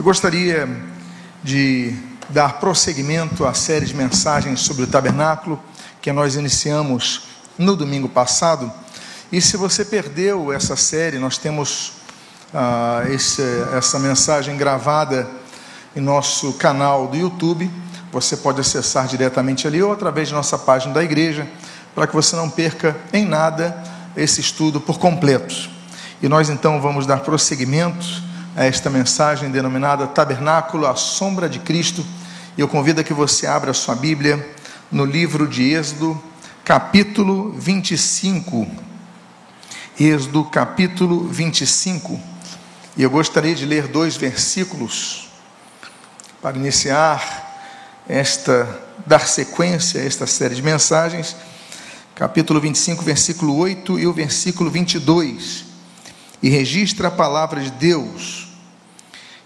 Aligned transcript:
Eu 0.00 0.04
gostaria 0.04 0.66
de 1.44 1.94
dar 2.30 2.58
prosseguimento 2.58 3.44
à 3.44 3.52
série 3.52 3.84
de 3.84 3.94
mensagens 3.94 4.60
sobre 4.60 4.84
o 4.84 4.86
tabernáculo 4.86 5.62
que 6.00 6.10
nós 6.10 6.36
iniciamos 6.36 7.24
no 7.58 7.76
domingo 7.76 8.08
passado. 8.08 8.72
E 9.30 9.42
se 9.42 9.58
você 9.58 9.84
perdeu 9.84 10.54
essa 10.54 10.74
série, 10.74 11.18
nós 11.18 11.36
temos 11.36 11.92
ah, 12.54 13.02
esse, 13.10 13.42
essa 13.76 13.98
mensagem 13.98 14.56
gravada 14.56 15.28
em 15.94 16.00
nosso 16.00 16.54
canal 16.54 17.06
do 17.06 17.18
YouTube. 17.18 17.70
Você 18.10 18.38
pode 18.38 18.58
acessar 18.58 19.06
diretamente 19.06 19.66
ali 19.66 19.82
ou 19.82 19.92
através 19.92 20.28
de 20.28 20.34
nossa 20.34 20.56
página 20.56 20.94
da 20.94 21.04
igreja, 21.04 21.46
para 21.94 22.06
que 22.06 22.14
você 22.14 22.34
não 22.34 22.48
perca 22.48 22.96
em 23.12 23.26
nada 23.26 23.76
esse 24.16 24.40
estudo 24.40 24.80
por 24.80 24.98
completo. 24.98 25.68
E 26.22 26.26
nós 26.26 26.48
então 26.48 26.80
vamos 26.80 27.04
dar 27.04 27.20
prosseguimento 27.20 28.29
a 28.56 28.64
esta 28.64 28.90
mensagem 28.90 29.50
denominada 29.50 30.06
Tabernáculo, 30.06 30.86
a 30.86 30.96
sombra 30.96 31.48
de 31.48 31.58
Cristo. 31.60 32.04
Eu 32.58 32.66
convido 32.66 33.00
a 33.00 33.04
que 33.04 33.14
você 33.14 33.46
abra 33.46 33.70
a 33.70 33.74
sua 33.74 33.94
Bíblia 33.94 34.54
no 34.90 35.04
livro 35.04 35.46
de 35.46 35.72
Êxodo, 35.72 36.20
capítulo 36.64 37.52
25. 37.52 38.66
Êxodo, 39.98 40.44
capítulo 40.44 41.28
25. 41.28 42.20
E 42.96 43.02
eu 43.02 43.10
gostaria 43.10 43.54
de 43.54 43.64
ler 43.64 43.86
dois 43.86 44.16
versículos 44.16 45.28
para 46.42 46.56
iniciar 46.56 47.46
esta, 48.08 48.68
dar 49.06 49.26
sequência 49.28 50.00
a 50.00 50.04
esta 50.04 50.26
série 50.26 50.56
de 50.56 50.62
mensagens. 50.62 51.36
Capítulo 52.16 52.60
25, 52.60 53.02
versículo 53.04 53.56
8 53.56 53.98
e 53.98 54.06
o 54.06 54.12
versículo 54.12 54.70
22 54.70 55.69
e 56.42 56.48
registra 56.48 57.08
a 57.08 57.10
palavra 57.10 57.60
de 57.60 57.70
Deus. 57.70 58.48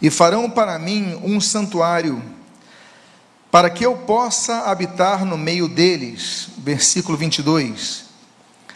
E 0.00 0.10
farão 0.10 0.50
para 0.50 0.78
mim 0.78 1.18
um 1.22 1.40
santuário, 1.40 2.22
para 3.50 3.70
que 3.70 3.84
eu 3.86 3.96
possa 3.96 4.62
habitar 4.62 5.24
no 5.24 5.38
meio 5.38 5.68
deles. 5.68 6.48
Versículo 6.58 7.16
22. 7.16 8.04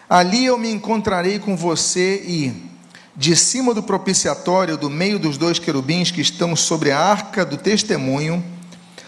Ali 0.08 0.46
eu 0.46 0.56
me 0.56 0.70
encontrarei 0.70 1.38
com 1.38 1.56
você 1.56 2.22
e, 2.24 2.70
de 3.14 3.36
cima 3.36 3.74
do 3.74 3.82
propiciatório, 3.82 4.76
do 4.78 4.88
meio 4.88 5.18
dos 5.18 5.36
dois 5.36 5.58
querubins 5.58 6.10
que 6.10 6.20
estão 6.20 6.56
sobre 6.56 6.90
a 6.90 6.98
arca 6.98 7.44
do 7.44 7.58
testemunho, 7.58 8.42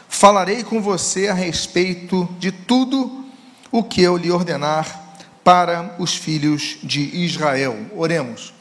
falarei 0.09 0.63
com 0.63 0.83
você 0.83 1.29
a 1.29 1.35
respeito 1.35 2.29
de 2.39 2.53
tudo 2.53 3.25
o 3.73 3.83
que 3.83 4.03
eu 4.03 4.17
lhe 4.17 4.31
ordenar 4.31 5.17
para 5.43 5.95
os 5.99 6.15
filhos 6.15 6.77
de 6.83 7.01
Israel. 7.25 7.77
Oremos. 7.97 8.53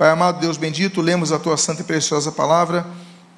Pai 0.00 0.08
amado, 0.08 0.40
Deus 0.40 0.56
bendito, 0.56 1.02
lemos 1.02 1.30
a 1.30 1.38
tua 1.38 1.58
santa 1.58 1.82
e 1.82 1.84
preciosa 1.84 2.32
palavra. 2.32 2.86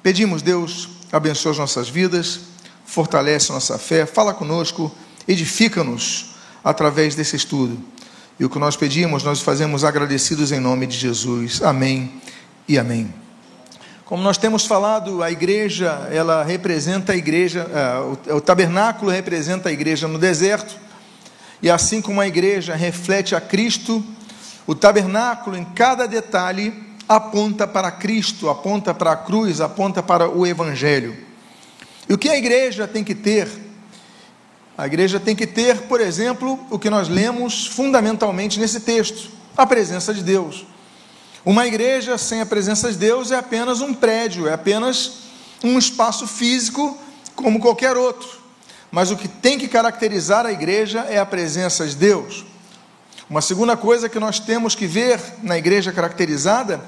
Pedimos, 0.01 0.41
Deus, 0.41 0.87
abençoa 1.11 1.51
as 1.51 1.57
nossas 1.57 1.89
vidas, 1.89 2.39
fortalece 2.85 3.51
nossa 3.51 3.77
fé, 3.77 4.05
fala 4.05 4.33
conosco, 4.33 4.89
edifica-nos 5.27 6.35
através 6.63 7.15
desse 7.15 7.35
estudo. 7.35 7.77
E 8.39 8.45
o 8.45 8.49
que 8.49 8.57
nós 8.57 8.77
pedimos, 8.77 9.25
nós 9.25 9.41
fazemos 9.41 9.83
agradecidos 9.83 10.53
em 10.53 10.59
nome 10.61 10.87
de 10.87 10.95
Jesus. 10.95 11.61
Amém 11.61 12.21
e 12.65 12.79
amém. 12.79 13.13
Como 14.05 14.23
nós 14.23 14.37
temos 14.37 14.65
falado, 14.65 15.21
a 15.21 15.29
igreja, 15.29 16.07
ela 16.13 16.45
representa 16.45 17.11
a 17.11 17.17
igreja, 17.17 17.67
uh, 17.67 18.31
o, 18.31 18.37
o 18.37 18.39
tabernáculo 18.39 19.11
representa 19.11 19.67
a 19.67 19.71
igreja 19.73 20.07
no 20.07 20.17
deserto, 20.17 20.77
e 21.61 21.69
assim 21.69 22.01
como 22.01 22.21
a 22.21 22.27
igreja 22.27 22.73
reflete 22.73 23.35
a 23.35 23.41
Cristo, 23.41 24.01
o 24.65 24.73
tabernáculo, 24.73 25.57
em 25.57 25.65
cada 25.65 26.07
detalhe, 26.07 26.73
aponta 27.07 27.67
para 27.67 27.91
Cristo, 27.91 28.49
aponta 28.49 28.93
para 28.93 29.11
a 29.11 29.17
cruz, 29.17 29.59
aponta 29.59 30.01
para 30.01 30.29
o 30.29 30.45
Evangelho. 30.47 31.15
E 32.07 32.13
o 32.13 32.17
que 32.17 32.29
a 32.29 32.37
igreja 32.37 32.87
tem 32.87 33.03
que 33.03 33.15
ter? 33.15 33.49
A 34.77 34.87
igreja 34.87 35.19
tem 35.19 35.35
que 35.35 35.45
ter, 35.45 35.83
por 35.83 36.01
exemplo, 36.01 36.59
o 36.69 36.79
que 36.79 36.89
nós 36.89 37.07
lemos 37.07 37.67
fundamentalmente 37.67 38.59
nesse 38.59 38.79
texto: 38.79 39.29
a 39.55 39.65
presença 39.65 40.13
de 40.13 40.23
Deus. 40.23 40.65
Uma 41.45 41.67
igreja 41.67 42.17
sem 42.17 42.39
a 42.41 42.45
presença 42.45 42.89
de 42.91 42.97
Deus 42.97 43.31
é 43.31 43.35
apenas 43.35 43.81
um 43.81 43.93
prédio, 43.93 44.47
é 44.47 44.53
apenas 44.53 45.23
um 45.63 45.77
espaço 45.77 46.25
físico 46.25 46.97
como 47.35 47.59
qualquer 47.59 47.97
outro. 47.97 48.41
Mas 48.89 49.11
o 49.11 49.17
que 49.17 49.27
tem 49.27 49.57
que 49.57 49.67
caracterizar 49.67 50.45
a 50.45 50.51
igreja 50.51 51.01
é 51.09 51.19
a 51.19 51.25
presença 51.25 51.85
de 51.85 51.95
Deus. 51.95 52.45
Uma 53.29 53.41
segunda 53.41 53.77
coisa 53.77 54.09
que 54.09 54.19
nós 54.19 54.39
temos 54.39 54.75
que 54.75 54.85
ver 54.85 55.19
na 55.41 55.57
igreja 55.57 55.93
caracterizada 55.93 56.81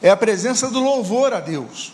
é 0.00 0.08
a 0.08 0.16
presença 0.16 0.68
do 0.68 0.80
louvor 0.80 1.34
a 1.34 1.40
Deus. 1.40 1.92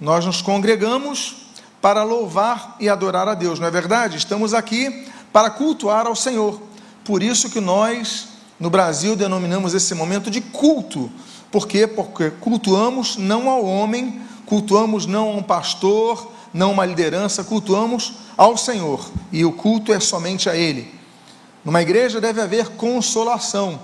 Nós 0.00 0.24
nos 0.24 0.40
congregamos 0.40 1.48
para 1.80 2.04
louvar 2.04 2.76
e 2.78 2.88
adorar 2.88 3.28
a 3.28 3.34
Deus, 3.34 3.58
não 3.58 3.66
é 3.66 3.70
verdade? 3.70 4.16
Estamos 4.16 4.54
aqui 4.54 5.08
para 5.32 5.50
cultuar 5.50 6.06
ao 6.06 6.14
Senhor. 6.14 6.60
Por 7.04 7.22
isso 7.22 7.50
que 7.50 7.60
nós, 7.60 8.28
no 8.58 8.70
Brasil, 8.70 9.16
denominamos 9.16 9.74
esse 9.74 9.94
momento 9.94 10.30
de 10.30 10.40
culto. 10.40 11.10
Por 11.50 11.66
quê? 11.66 11.86
Porque 11.86 12.30
cultuamos 12.30 13.16
não 13.16 13.50
ao 13.50 13.64
homem, 13.64 14.22
cultuamos 14.46 15.06
não 15.06 15.28
a 15.28 15.36
um 15.36 15.42
pastor, 15.42 16.32
não 16.52 16.68
a 16.68 16.72
uma 16.72 16.86
liderança, 16.86 17.42
cultuamos 17.42 18.14
ao 18.36 18.56
Senhor. 18.56 19.10
E 19.32 19.44
o 19.44 19.52
culto 19.52 19.92
é 19.92 19.98
somente 19.98 20.48
a 20.48 20.56
Ele. 20.56 20.97
Numa 21.64 21.82
igreja 21.82 22.20
deve 22.20 22.40
haver 22.40 22.68
consolação. 22.70 23.80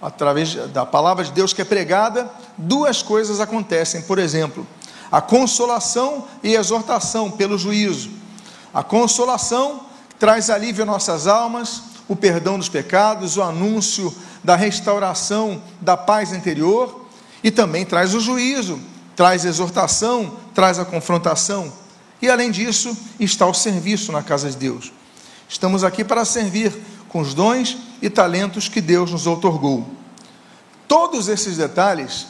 Através 0.00 0.54
da 0.70 0.84
palavra 0.84 1.24
de 1.24 1.32
Deus 1.32 1.52
que 1.52 1.62
é 1.62 1.64
pregada, 1.64 2.30
duas 2.58 3.02
coisas 3.02 3.40
acontecem. 3.40 4.02
Por 4.02 4.18
exemplo, 4.18 4.66
a 5.10 5.20
consolação 5.20 6.26
e 6.42 6.56
a 6.56 6.60
exortação 6.60 7.30
pelo 7.30 7.56
juízo. 7.56 8.10
A 8.72 8.82
consolação 8.82 9.86
traz 10.18 10.50
alívio 10.50 10.82
às 10.82 10.88
nossas 10.88 11.26
almas, 11.26 11.82
o 12.08 12.16
perdão 12.16 12.58
dos 12.58 12.68
pecados, 12.68 13.36
o 13.36 13.42
anúncio 13.42 14.14
da 14.42 14.56
restauração 14.56 15.62
da 15.80 15.96
paz 15.96 16.32
interior 16.32 17.06
e 17.42 17.50
também 17.50 17.84
traz 17.84 18.14
o 18.14 18.20
juízo, 18.20 18.78
traz 19.16 19.46
a 19.46 19.48
exortação, 19.48 20.36
traz 20.54 20.78
a 20.78 20.84
confrontação. 20.84 21.72
E 22.20 22.28
além 22.28 22.50
disso, 22.50 22.96
está 23.18 23.46
o 23.46 23.54
serviço 23.54 24.12
na 24.12 24.22
casa 24.22 24.50
de 24.50 24.56
Deus. 24.56 24.92
Estamos 25.48 25.84
aqui 25.84 26.02
para 26.02 26.24
servir 26.24 26.72
com 27.14 27.20
os 27.20 27.32
dons 27.32 27.78
e 28.02 28.10
talentos 28.10 28.68
que 28.68 28.80
Deus 28.80 29.12
nos 29.12 29.24
outorgou. 29.24 29.88
Todos 30.88 31.28
esses 31.28 31.56
detalhes 31.56 32.26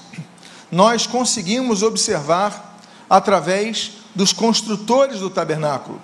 nós 0.71 1.07
conseguimos 1.07 1.83
observar 1.83 2.79
através 3.09 3.93
dos 4.15 4.31
construtores 4.31 5.21
do 5.21 5.31
tabernáculo. 5.31 5.99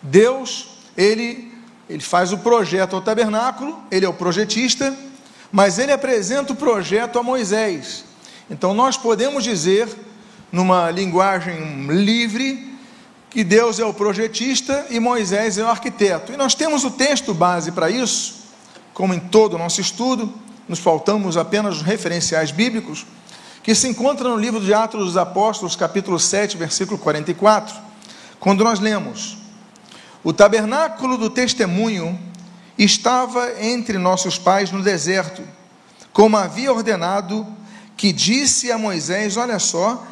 Deus, 0.00 0.68
ele, 0.96 1.52
ele 1.86 2.00
faz 2.00 2.32
o 2.32 2.38
projeto 2.38 2.96
ao 2.96 3.02
tabernáculo, 3.02 3.78
ele 3.90 4.06
é 4.06 4.08
o 4.08 4.14
projetista, 4.14 4.96
mas 5.52 5.78
ele 5.78 5.92
apresenta 5.92 6.54
o 6.54 6.56
projeto 6.56 7.18
a 7.18 7.22
Moisés. 7.22 8.06
Então 8.48 8.72
nós 8.72 8.96
podemos 8.96 9.44
dizer, 9.44 9.86
numa 10.50 10.90
linguagem 10.90 11.88
livre, 11.88 12.69
que 13.30 13.44
Deus 13.44 13.78
é 13.78 13.84
o 13.84 13.94
projetista 13.94 14.86
e 14.90 14.98
Moisés 14.98 15.56
é 15.56 15.62
o 15.62 15.68
arquiteto. 15.68 16.32
E 16.32 16.36
nós 16.36 16.54
temos 16.54 16.84
o 16.84 16.90
texto 16.90 17.32
base 17.32 17.70
para 17.70 17.88
isso, 17.88 18.40
como 18.92 19.14
em 19.14 19.20
todo 19.20 19.54
o 19.54 19.58
nosso 19.58 19.80
estudo, 19.80 20.34
nos 20.68 20.80
faltamos 20.80 21.36
apenas 21.36 21.76
os 21.76 21.82
referenciais 21.82 22.50
bíblicos, 22.50 23.06
que 23.62 23.74
se 23.74 23.86
encontra 23.86 24.28
no 24.28 24.36
livro 24.36 24.60
de 24.60 24.74
Atos 24.74 25.04
dos 25.04 25.16
Apóstolos, 25.16 25.76
capítulo 25.76 26.18
7, 26.18 26.56
versículo 26.56 26.98
44, 26.98 27.76
quando 28.40 28.64
nós 28.64 28.80
lemos: 28.80 29.38
O 30.24 30.32
tabernáculo 30.32 31.16
do 31.16 31.30
testemunho 31.30 32.18
estava 32.76 33.62
entre 33.62 33.96
nossos 33.96 34.38
pais 34.38 34.72
no 34.72 34.82
deserto, 34.82 35.42
como 36.12 36.36
havia 36.36 36.72
ordenado, 36.72 37.46
que 37.96 38.12
disse 38.12 38.72
a 38.72 38.78
Moisés: 38.78 39.36
Olha 39.36 39.60
só, 39.60 40.04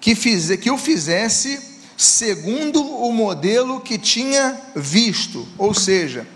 que, 0.00 0.14
fiz, 0.14 0.54
que 0.56 0.70
o 0.70 0.78
fizesse 0.78 1.73
segundo 1.96 2.82
o 2.82 3.12
modelo 3.12 3.80
que 3.80 3.98
tinha 3.98 4.58
visto, 4.74 5.46
ou 5.56 5.72
seja, 5.72 6.26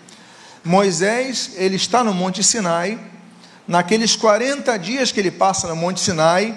Moisés, 0.64 1.52
ele 1.56 1.76
está 1.76 2.04
no 2.04 2.12
Monte 2.12 2.42
Sinai, 2.44 2.98
naqueles 3.66 4.16
40 4.16 4.76
dias 4.78 5.12
que 5.12 5.20
ele 5.20 5.30
passa 5.30 5.68
no 5.68 5.76
Monte 5.76 6.00
Sinai, 6.00 6.56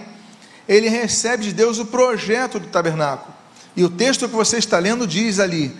ele 0.68 0.89
recebe 0.89 1.44
de 1.44 1.53
Deus 1.53 1.80
o 1.80 1.86
projeto 1.86 2.59
do 2.59 2.68
tabernáculo. 2.68 3.33
E 3.75 3.83
o 3.83 3.89
texto 3.89 4.27
que 4.27 4.36
você 4.36 4.57
está 4.57 4.80
lendo 4.80 5.07
diz 5.07 5.39
ali 5.39 5.75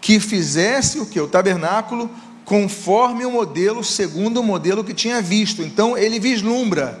que 0.00 0.20
fizesse 0.20 0.98
o 0.98 1.06
que 1.06 1.20
o 1.20 1.28
tabernáculo 1.28 2.10
conforme 2.44 3.26
o 3.26 3.30
modelo, 3.30 3.82
segundo 3.82 4.40
o 4.40 4.42
modelo 4.42 4.84
que 4.84 4.94
tinha 4.94 5.20
visto. 5.20 5.62
Então 5.62 5.98
ele 5.98 6.20
vislumbra, 6.20 6.98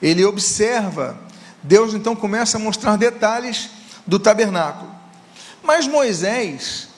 ele 0.00 0.24
observa. 0.24 1.18
Deus 1.62 1.94
então 1.94 2.16
começa 2.16 2.56
a 2.56 2.60
mostrar 2.60 2.96
detalhes 2.96 3.70
do 4.06 4.18
tabernáculo. 4.18 4.90
Mas 5.62 5.86
Moisés, 5.86 6.88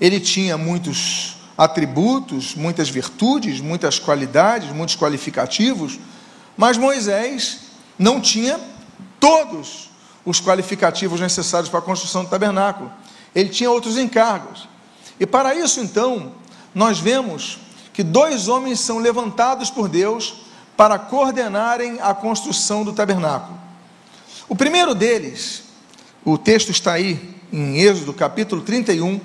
ele 0.00 0.18
tinha 0.18 0.56
muitos 0.56 1.36
atributos, 1.56 2.54
muitas 2.54 2.88
virtudes, 2.88 3.60
muitas 3.60 3.98
qualidades, 3.98 4.72
muitos 4.72 4.96
qualificativos, 4.96 5.98
mas 6.56 6.76
Moisés 6.76 7.60
não 7.98 8.20
tinha 8.20 8.58
todos 9.20 9.90
os 10.24 10.40
qualificativos 10.40 11.20
necessários 11.20 11.68
para 11.68 11.80
a 11.80 11.82
construção 11.82 12.24
do 12.24 12.30
tabernáculo. 12.30 12.90
Ele 13.34 13.48
tinha 13.48 13.70
outros 13.70 13.98
encargos. 13.98 14.68
E 15.18 15.26
para 15.26 15.54
isso, 15.54 15.80
então, 15.80 16.32
nós 16.74 16.98
vemos 16.98 17.58
que 17.92 18.02
dois 18.02 18.48
homens 18.48 18.80
são 18.80 18.98
levantados 18.98 19.70
por 19.70 19.88
Deus 19.88 20.34
para 20.76 20.98
coordenarem 20.98 21.98
a 22.00 22.12
construção 22.14 22.84
do 22.84 22.92
tabernáculo. 22.92 23.58
O 24.48 24.56
primeiro 24.56 24.94
deles, 24.94 25.63
o 26.24 26.38
texto 26.38 26.70
está 26.70 26.94
aí 26.94 27.20
em 27.52 27.80
Êxodo, 27.80 28.12
capítulo 28.12 28.62
31, 28.62 29.20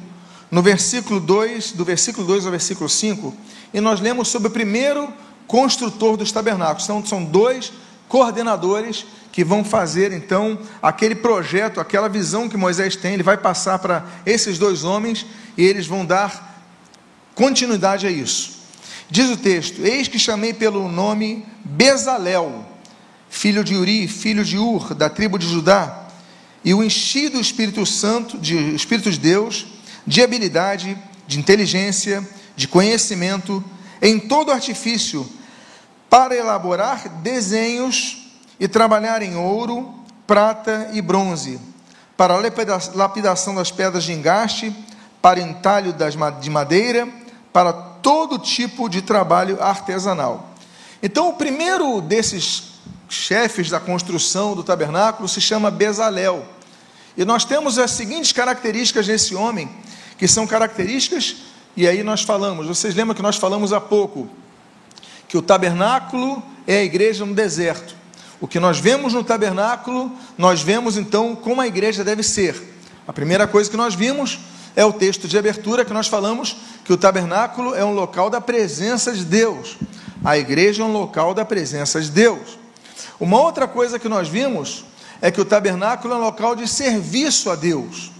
no 0.51 0.62
versículo 0.62 1.19
2, 1.19 1.72
do 1.72 1.86
versículo 1.86 2.28
2 2.28 2.46
ao 2.46 2.51
versículo 2.51 2.90
5, 2.90 3.34
e 3.74 3.80
nós 3.80 4.01
lemos 4.01 4.28
sobre 4.28 4.50
o 4.50 4.51
primeiro 4.51 5.12
construtor 5.48 6.18
dos 6.18 6.31
tabernáculos. 6.31 6.84
Então, 6.84 7.06
são 7.06 7.24
dois 7.24 7.72
coordenadores 8.07 9.06
que 9.31 9.44
vão 9.44 9.63
fazer 9.63 10.12
então 10.12 10.60
aquele 10.81 11.16
projeto, 11.16 11.80
aquela 11.80 12.10
visão 12.10 12.50
que 12.50 12.57
Moisés 12.57 12.96
tem, 12.96 13.13
ele 13.13 13.24
vai 13.24 13.38
passar 13.38 13.80
para 13.80 14.06
esses 14.25 14.57
dois 14.57 14.84
homens 14.84 15.25
e 15.56 15.63
eles 15.63 15.88
vão 15.88 16.06
dar 16.06 16.66
continuidade 17.36 18.06
a 18.06 18.12
isso. 18.12 18.60
Diz 19.10 19.30
o 19.30 19.38
texto: 19.38 19.81
Eis 19.81 20.07
que 20.07 20.19
chamei 20.19 20.54
pelo 20.54 20.90
nome 20.90 21.45
Bezalel, 21.63 22.66
filho 23.30 23.63
de 23.63 23.75
Uri, 23.75 24.07
filho 24.07 24.44
de 24.44 24.57
Ur, 24.57 24.94
da 24.94 25.10
tribo 25.10 25.38
de 25.40 25.48
Judá, 25.48 25.99
e 26.63 26.73
o 26.73 26.83
enchi 26.83 27.29
do 27.29 27.39
Espírito 27.39 27.85
Santo, 27.85 28.38
de 28.38 28.75
Espírito 28.75 29.09
de 29.11 29.19
Deus, 29.19 29.65
de 30.06 30.21
habilidade, 30.21 30.97
de 31.27 31.39
inteligência, 31.39 32.27
de 32.56 32.67
conhecimento, 32.67 33.63
em 34.01 34.19
todo 34.19 34.51
artifício, 34.51 35.27
para 36.09 36.35
elaborar 36.35 37.07
desenhos 37.21 38.29
e 38.59 38.67
trabalhar 38.67 39.21
em 39.21 39.35
ouro, 39.35 39.94
prata 40.25 40.89
e 40.94 41.01
bronze, 41.01 41.59
para 42.17 42.33
a 42.33 42.41
lapidação 42.94 43.56
das 43.56 43.71
pedras 43.71 44.03
de 44.03 44.11
engaste, 44.11 44.75
para 45.21 45.39
entalho 45.39 45.94
de 46.41 46.50
madeira, 46.50 47.07
para 47.53 47.71
todo 47.71 48.39
tipo 48.39 48.89
de 48.89 49.01
trabalho 49.01 49.61
artesanal. 49.61 50.53
Então, 51.01 51.29
o 51.29 51.33
primeiro 51.33 52.01
desses 52.01 52.69
chefes 53.09 53.69
da 53.69 53.79
construção 53.79 54.56
do 54.56 54.63
tabernáculo 54.63 55.27
se 55.27 55.41
chama 55.41 55.71
Bezalel. 55.71 56.45
E 57.17 57.25
nós 57.25 57.44
temos 57.44 57.77
as 57.77 57.91
seguintes 57.91 58.31
características 58.31 59.07
desse 59.07 59.35
homem, 59.35 59.69
que 60.17 60.27
são 60.27 60.47
características, 60.47 61.38
e 61.75 61.88
aí 61.88 62.03
nós 62.03 62.21
falamos, 62.21 62.67
vocês 62.67 62.95
lembram 62.95 63.15
que 63.15 63.21
nós 63.21 63.38
falamos 63.38 63.73
há 63.73 63.81
pouco, 63.81 64.29
que 65.27 65.38
o 65.38 65.41
tabernáculo 65.41 66.41
é 66.67 66.77
a 66.77 66.83
igreja 66.83 67.25
no 67.25 67.33
deserto. 67.33 67.95
O 68.39 68.47
que 68.47 68.59
nós 68.59 68.79
vemos 68.79 69.13
no 69.13 69.23
tabernáculo, 69.23 70.11
nós 70.38 70.61
vemos 70.61 70.95
então 70.95 71.35
como 71.35 71.59
a 71.59 71.67
igreja 71.67 72.03
deve 72.03 72.23
ser. 72.23 72.56
A 73.07 73.11
primeira 73.11 73.47
coisa 73.47 73.69
que 73.69 73.75
nós 73.75 73.95
vimos 73.95 74.39
é 74.75 74.85
o 74.85 74.94
texto 74.94 75.27
de 75.27 75.38
abertura 75.38 75.83
que 75.83 75.94
nós 75.94 76.07
falamos 76.07 76.56
que 76.85 76.94
o 76.94 76.97
tabernáculo 76.97 77.75
é 77.75 77.83
um 77.83 77.94
local 77.94 78.29
da 78.29 78.39
presença 78.39 79.11
de 79.11 79.25
Deus. 79.25 79.77
A 80.23 80.38
igreja 80.38 80.83
é 80.83 80.85
um 80.85 80.91
local 80.94 81.33
da 81.33 81.44
presença 81.44 82.00
de 82.00 82.11
Deus. 82.11 82.58
Uma 83.19 83.40
outra 83.42 83.68
coisa 83.68 84.00
que 84.00 84.10
nós 84.10 84.28
vimos 84.28 84.86
é 85.22 85.30
que 85.30 85.42
o 85.42 85.46
tabernáculo 85.46 86.13
é 86.13 86.18
um 86.18 86.22
local 86.22 86.56
de 86.56 86.68
serviço 86.68 87.50
a 87.50 87.56
Deus. 87.56 88.12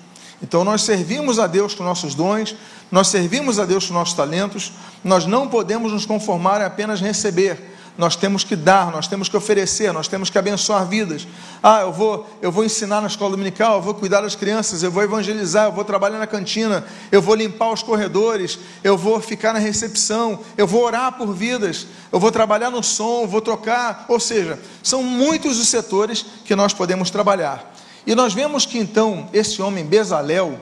Então 0.42 0.64
nós 0.64 0.84
servimos 0.84 1.40
a 1.40 1.48
Deus 1.48 1.74
com 1.74 1.84
nossos 1.84 2.16
dons, 2.16 2.56
nós 2.92 3.08
servimos 3.08 3.60
a 3.60 3.66
Deus 3.66 3.88
com 3.88 3.94
nossos 3.94 4.14
talentos, 4.14 4.72
nós 5.04 5.26
não 5.26 5.48
podemos 5.48 5.92
nos 5.92 6.06
conformar 6.06 6.62
em 6.62 6.66
apenas 6.66 7.02
receber, 7.02 7.78
nós 8.00 8.16
temos 8.16 8.46
que 8.46 8.56
dar, 8.56 8.94
nós 8.94 9.10
temos 9.10 9.28
que 9.28 9.36
oferecer, 9.36 9.92
nós 9.92 10.08
temos 10.08 10.30
que 10.30 10.38
abençoar 10.38 10.88
vidas. 10.88 11.28
Ah, 11.62 11.82
eu 11.82 11.92
vou, 11.92 12.26
eu 12.42 12.50
vou 12.50 12.64
ensinar 12.64 13.02
na 13.02 13.08
escola 13.08 13.32
dominical, 13.32 13.76
eu 13.76 13.82
vou 13.82 13.94
cuidar 13.94 14.22
das 14.22 14.36
crianças, 14.36 14.84
eu 14.84 14.90
vou 14.90 15.04
evangelizar, 15.04 15.66
eu 15.66 15.74
vou 15.74 15.84
trabalhar 15.84 16.18
na 16.18 16.26
cantina, 16.26 16.86
eu 17.12 17.22
vou 17.22 17.36
limpar 17.36 17.74
os 17.74 17.84
corredores, 17.84 18.58
eu 18.86 18.98
vou 18.98 19.20
ficar 19.20 19.52
na 19.52 19.60
recepção, 19.60 20.40
eu 20.58 20.66
vou 20.66 20.82
orar 20.86 21.18
por 21.18 21.34
vidas, 21.34 21.88
eu 22.10 22.22
vou 22.22 22.32
trabalhar 22.32 22.70
no 22.70 22.82
som, 22.82 23.28
vou 23.28 23.42
tocar, 23.42 24.06
ou 24.08 24.18
seja, 24.18 24.58
são 24.82 25.04
muitos 25.04 25.60
os 25.60 25.68
setores 25.68 26.26
que 26.46 26.56
nós 26.56 26.72
podemos 26.72 27.10
trabalhar. 27.10 27.76
E 28.08 28.16
nós 28.16 28.34
vemos 28.34 28.66
que 28.66 28.78
então 28.78 29.28
esse 29.34 29.62
homem 29.62 29.84
Bezalel, 29.84 30.58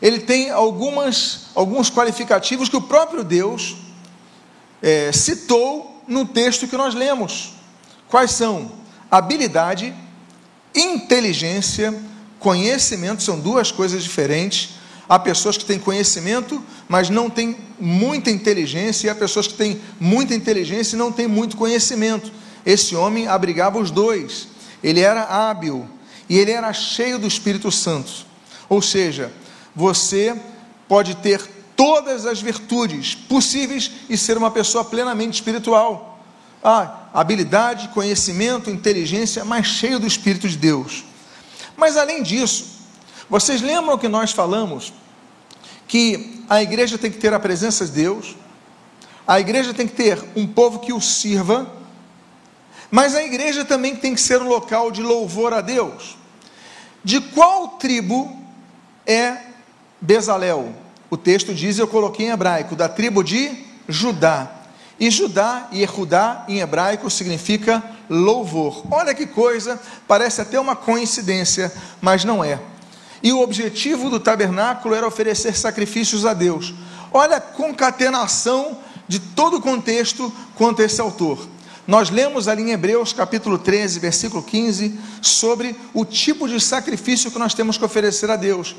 ele 0.00 0.20
tem 0.20 0.50
algumas, 0.50 1.46
alguns 1.56 1.90
qualificativos 1.90 2.68
que 2.68 2.76
o 2.76 2.82
próprio 2.82 3.24
Deus 3.24 3.74
é, 4.80 5.10
citou 5.10 5.97
no 6.08 6.24
texto 6.24 6.66
que 6.66 6.76
nós 6.76 6.94
lemos. 6.94 7.52
Quais 8.08 8.32
são? 8.32 8.72
Habilidade, 9.10 9.94
inteligência, 10.74 11.94
conhecimento 12.38 13.22
são 13.22 13.38
duas 13.38 13.70
coisas 13.70 14.02
diferentes. 14.02 14.70
Há 15.08 15.18
pessoas 15.18 15.56
que 15.56 15.64
têm 15.64 15.78
conhecimento, 15.78 16.62
mas 16.88 17.10
não 17.10 17.30
têm 17.30 17.56
muita 17.78 18.30
inteligência, 18.30 19.06
e 19.06 19.10
há 19.10 19.14
pessoas 19.14 19.46
que 19.46 19.54
têm 19.54 19.80
muita 20.00 20.34
inteligência 20.34 20.96
e 20.96 20.98
não 20.98 21.12
têm 21.12 21.28
muito 21.28 21.56
conhecimento. 21.56 22.32
Esse 22.64 22.96
homem 22.96 23.28
abrigava 23.28 23.78
os 23.78 23.90
dois. 23.90 24.48
Ele 24.82 25.00
era 25.00 25.22
hábil 25.22 25.88
e 26.28 26.38
ele 26.38 26.50
era 26.50 26.72
cheio 26.72 27.18
do 27.18 27.26
Espírito 27.26 27.70
Santo. 27.70 28.26
Ou 28.68 28.82
seja, 28.82 29.32
você 29.74 30.38
pode 30.86 31.16
ter 31.16 31.40
todas 31.78 32.26
as 32.26 32.40
virtudes 32.40 33.14
possíveis 33.14 33.88
e 34.10 34.18
ser 34.18 34.36
uma 34.36 34.50
pessoa 34.50 34.84
plenamente 34.84 35.34
espiritual. 35.34 36.18
Ah, 36.62 37.08
habilidade, 37.14 37.86
conhecimento, 37.94 38.68
inteligência, 38.68 39.44
mas 39.44 39.68
cheio 39.68 40.00
do 40.00 40.06
Espírito 40.06 40.48
de 40.48 40.56
Deus. 40.56 41.04
Mas 41.76 41.96
além 41.96 42.20
disso, 42.20 42.80
vocês 43.30 43.62
lembram 43.62 43.96
que 43.96 44.08
nós 44.08 44.32
falamos 44.32 44.92
que 45.86 46.42
a 46.48 46.60
igreja 46.60 46.98
tem 46.98 47.12
que 47.12 47.18
ter 47.18 47.32
a 47.32 47.38
presença 47.38 47.86
de 47.86 47.92
Deus, 47.92 48.34
a 49.24 49.38
igreja 49.38 49.72
tem 49.72 49.86
que 49.86 49.94
ter 49.94 50.20
um 50.34 50.48
povo 50.48 50.80
que 50.80 50.92
o 50.92 51.00
sirva, 51.00 51.72
mas 52.90 53.14
a 53.14 53.22
igreja 53.22 53.64
também 53.64 53.94
tem 53.94 54.16
que 54.16 54.20
ser 54.20 54.42
um 54.42 54.48
local 54.48 54.90
de 54.90 55.00
louvor 55.00 55.54
a 55.54 55.60
Deus. 55.60 56.16
De 57.04 57.20
qual 57.20 57.68
tribo 57.78 58.36
é 59.06 59.36
Bezalel? 60.00 60.87
O 61.10 61.16
texto 61.16 61.54
diz, 61.54 61.78
eu 61.78 61.88
coloquei 61.88 62.26
em 62.26 62.30
hebraico, 62.30 62.76
da 62.76 62.88
tribo 62.88 63.22
de 63.22 63.50
Judá. 63.88 64.50
E 65.00 65.10
Judá 65.10 65.68
e 65.70 65.82
Erudá 65.82 66.44
em 66.48 66.60
hebraico 66.60 67.08
significa 67.08 67.82
louvor. 68.10 68.84
Olha 68.90 69.14
que 69.14 69.26
coisa, 69.26 69.80
parece 70.06 70.40
até 70.40 70.58
uma 70.58 70.74
coincidência, 70.74 71.72
mas 72.00 72.24
não 72.24 72.42
é. 72.42 72.58
E 73.22 73.32
o 73.32 73.40
objetivo 73.40 74.10
do 74.10 74.20
tabernáculo 74.20 74.94
era 74.94 75.06
oferecer 75.06 75.56
sacrifícios 75.56 76.26
a 76.26 76.34
Deus. 76.34 76.74
Olha 77.12 77.36
a 77.36 77.40
concatenação 77.40 78.78
de 79.06 79.18
todo 79.18 79.56
o 79.56 79.60
contexto 79.60 80.32
quanto 80.54 80.82
esse 80.82 81.00
autor. 81.00 81.48
Nós 81.86 82.10
lemos 82.10 82.48
ali 82.48 82.62
em 82.62 82.72
Hebreus 82.72 83.14
capítulo 83.14 83.56
13, 83.56 83.98
versículo 83.98 84.42
15, 84.42 84.98
sobre 85.22 85.74
o 85.94 86.04
tipo 86.04 86.46
de 86.46 86.60
sacrifício 86.60 87.30
que 87.30 87.38
nós 87.38 87.54
temos 87.54 87.78
que 87.78 87.84
oferecer 87.84 88.30
a 88.30 88.36
Deus. 88.36 88.76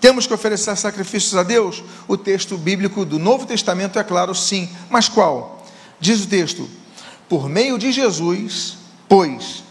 Temos 0.00 0.26
que 0.26 0.34
oferecer 0.34 0.76
sacrifícios 0.76 1.34
a 1.34 1.42
Deus? 1.42 1.82
O 2.06 2.16
texto 2.16 2.56
bíblico 2.56 3.04
do 3.04 3.18
Novo 3.18 3.46
Testamento 3.46 3.98
é 3.98 4.04
claro, 4.04 4.34
sim. 4.34 4.68
Mas 4.88 5.08
qual? 5.08 5.66
Diz 6.00 6.24
o 6.24 6.28
texto: 6.28 6.68
por 7.28 7.48
meio 7.48 7.78
de 7.78 7.90
Jesus, 7.90 8.78
pois, 9.08 9.64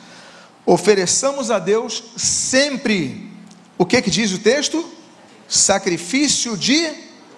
ofereçamos 0.66 1.50
a 1.50 1.60
Deus 1.60 2.04
sempre. 2.16 3.32
O 3.78 3.86
que 3.86 4.02
que 4.02 4.12
diz 4.12 4.34
o 4.34 4.40
texto? 4.40 4.86
Sacrifício 5.48 6.58
de 6.58 6.92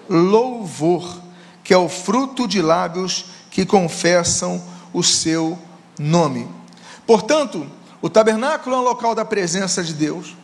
louvor, 0.09 1.21
que 1.63 1.73
é 1.73 1.77
o 1.77 1.87
fruto 1.87 2.47
de 2.47 2.61
lábios 2.61 3.25
que 3.51 3.65
confessam 3.65 4.61
o 4.91 5.03
seu 5.03 5.57
nome. 5.99 6.47
Portanto, 7.05 7.69
o 8.01 8.09
tabernáculo 8.09 8.75
é 8.75 8.79
um 8.79 8.83
local 8.83 9.13
da 9.13 9.25
presença 9.25 9.83
de 9.83 9.93
Deus. 9.93 10.35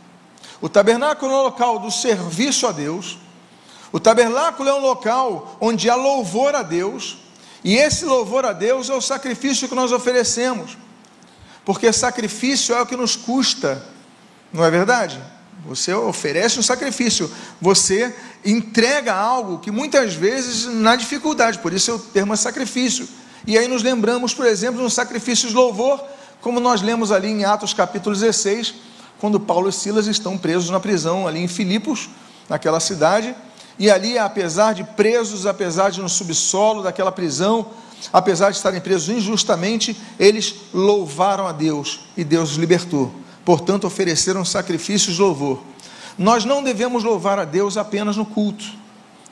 O 0.62 0.70
tabernáculo 0.70 1.32
é 1.32 1.36
um 1.36 1.44
local 1.44 1.80
do 1.80 1.92
serviço 1.92 2.68
a 2.68 2.72
Deus. 2.72 3.18
O 3.92 4.00
tabernáculo 4.00 4.70
é 4.70 4.74
um 4.74 4.80
local 4.80 5.58
onde 5.60 5.90
há 5.90 5.96
louvor 5.96 6.56
a 6.56 6.64
Deus. 6.64 7.18
E 7.64 7.76
esse 7.76 8.06
louvor 8.06 8.46
a 8.46 8.54
Deus 8.54 8.90
é 8.90 8.94
o 8.94 9.02
sacrifício 9.02 9.68
que 9.68 9.76
nós 9.76 9.92
oferecemos. 9.92 10.78
Porque 11.66 11.92
sacrifício 11.92 12.76
é 12.76 12.82
o 12.82 12.86
que 12.86 12.96
nos 12.96 13.16
custa, 13.16 13.84
não 14.54 14.64
é 14.64 14.70
verdade? 14.70 15.20
Você 15.66 15.92
oferece 15.92 16.60
um 16.60 16.62
sacrifício, 16.62 17.32
você 17.60 18.16
entrega 18.46 19.16
algo 19.16 19.58
que 19.58 19.72
muitas 19.72 20.14
vezes 20.14 20.66
na 20.68 20.96
dificuldade, 20.96 21.58
por 21.58 21.74
isso 21.74 21.90
é 21.90 21.94
o 21.96 22.00
termo 22.00 22.38
sacrifício. 22.38 23.10
E 23.48 23.58
aí 23.58 23.68
nos 23.68 23.82
lembramos, 23.82 24.32
por 24.32 24.46
exemplo, 24.46 24.80
de 24.80 24.86
um 24.86 24.90
sacrifício 24.90 25.50
de 25.50 25.56
louvor, 25.56 26.04
como 26.40 26.60
nós 26.60 26.84
lemos 26.84 27.12
ali 27.12 27.30
em 27.30 27.46
Atos 27.46 27.74
capítulo 27.74 28.16
16, 28.16 28.76
quando 29.20 29.40
Paulo 29.40 29.70
e 29.70 29.74
Silas 29.74 30.08
estão 30.08 30.38
presos 30.38 30.70
na 30.70 30.80
prisão 30.80 31.28
ali 31.28 31.40
em 31.40 31.48
Filipos, 31.48 32.10
naquela 32.50 32.80
cidade, 32.80 33.36
e 33.78 33.90
ali, 33.90 34.18
apesar 34.18 34.74
de 34.74 34.84
presos, 34.84 35.46
apesar 35.46 35.90
de 35.90 36.02
no 36.02 36.08
subsolo 36.08 36.82
daquela 36.82 37.12
prisão, 37.12 37.68
apesar 38.12 38.52
de 38.52 38.58
estarem 38.58 38.80
presos 38.80 39.10
injustamente, 39.10 39.98
eles 40.20 40.56
louvaram 40.74 41.48
a 41.48 41.52
Deus 41.52 42.02
e 42.16 42.24
Deus 42.24 42.52
os 42.52 42.58
libertou. 42.58 43.12
portanto, 43.44 43.86
ofereceram 43.86 44.44
sacrifícios 44.44 45.16
de 45.16 45.22
louvor. 45.22 45.62
Nós 46.18 46.46
não 46.46 46.64
devemos 46.64 47.04
louvar 47.04 47.38
a 47.38 47.46
Deus 47.46 47.78
apenas 47.78 48.18
no 48.18 48.26
culto. 48.26 48.66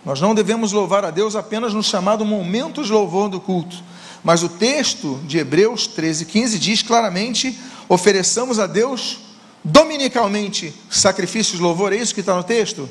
Nós 0.06 0.22
não 0.22 0.36
devemos 0.36 0.72
louvar 0.72 1.04
a 1.04 1.10
Deus 1.10 1.36
apenas 1.36 1.74
no 1.74 1.82
chamado 1.82 2.24
momento 2.24 2.84
de 2.84 2.92
louvor 2.92 3.30
do 3.30 3.40
culto. 3.40 3.76
Mas 4.24 4.44
o 4.44 4.50
texto 4.50 5.20
de 5.26 5.40
Hebreus 5.40 5.88
13, 5.88 6.26
15 6.26 6.60
diz 6.60 6.84
claramente: 6.84 7.58
ofereçamos 7.90 8.60
a 8.60 8.68
Deus 8.68 9.20
dominicalmente 9.64 10.74
sacrifícios 10.90 11.58
de 11.58 11.64
louvor. 11.64 11.94
É 11.94 11.96
isso 11.96 12.14
que 12.14 12.20
está 12.20 12.36
no 12.36 12.44
texto? 12.44 12.90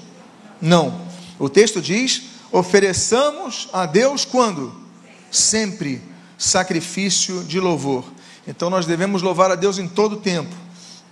Não. 0.61 1.01
O 1.39 1.49
texto 1.49 1.83
diz: 1.83 2.23
ofereçamos 2.51 3.69
a 3.73 3.87
Deus 3.87 4.25
quando? 4.25 4.73
Sempre 5.31 6.03
sacrifício 6.39 7.45
de 7.45 7.61
louvor. 7.61 8.05
Então 8.47 8.69
nós 8.71 8.87
devemos 8.87 9.23
louvar 9.23 9.51
a 9.51 9.55
Deus 9.55 9.79
em 9.79 9.87
todo 9.87 10.17
tempo. 10.17 10.55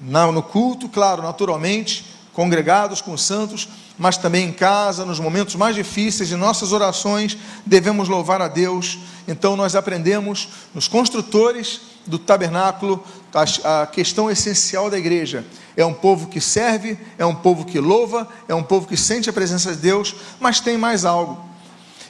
No 0.01 0.43
culto, 0.43 0.89
claro, 0.89 1.23
naturalmente, 1.23 2.07
congregados 2.33 3.01
com 3.01 3.13
os 3.13 3.23
santos, 3.23 3.69
mas 3.99 4.17
também 4.17 4.49
em 4.49 4.53
casa, 4.53 5.05
nos 5.05 5.21
momentos 5.21 5.55
mais 5.57 5.75
difíceis 5.75 6.29
de 6.29 6.37
nossas 6.37 6.73
orações, 6.73 7.37
devemos 7.67 8.09
louvar 8.09 8.41
a 8.41 8.49
Deus. 8.49 8.99
Então 9.29 9.57
nós 9.57 9.77
aprendemos 9.77 10.49
nos 10.75 10.89
construtores 10.89 11.81
do 12.07 12.19
tabernáculo 12.19 13.05
a, 13.33 13.87
questão 13.87 14.31
essencial 14.31 14.91
da 14.91 14.99
igreja. 14.99 15.45
É 15.77 15.85
um 15.85 15.95
povo 15.95 16.29
que 16.29 16.41
serve, 16.41 16.99
é 17.17 17.25
um 17.25 17.35
povo 17.35 17.65
que 17.65 17.79
louva, 17.79 18.29
é 18.49 18.55
um 18.55 18.63
povo 18.63 18.87
que 18.87 18.97
sente 18.97 19.31
a 19.31 19.33
presença 19.33 19.73
de 19.73 19.79
Deus, 19.79 20.15
mas 20.39 20.61
tem 20.61 20.77
mais 20.77 21.05
algo. 21.05 21.39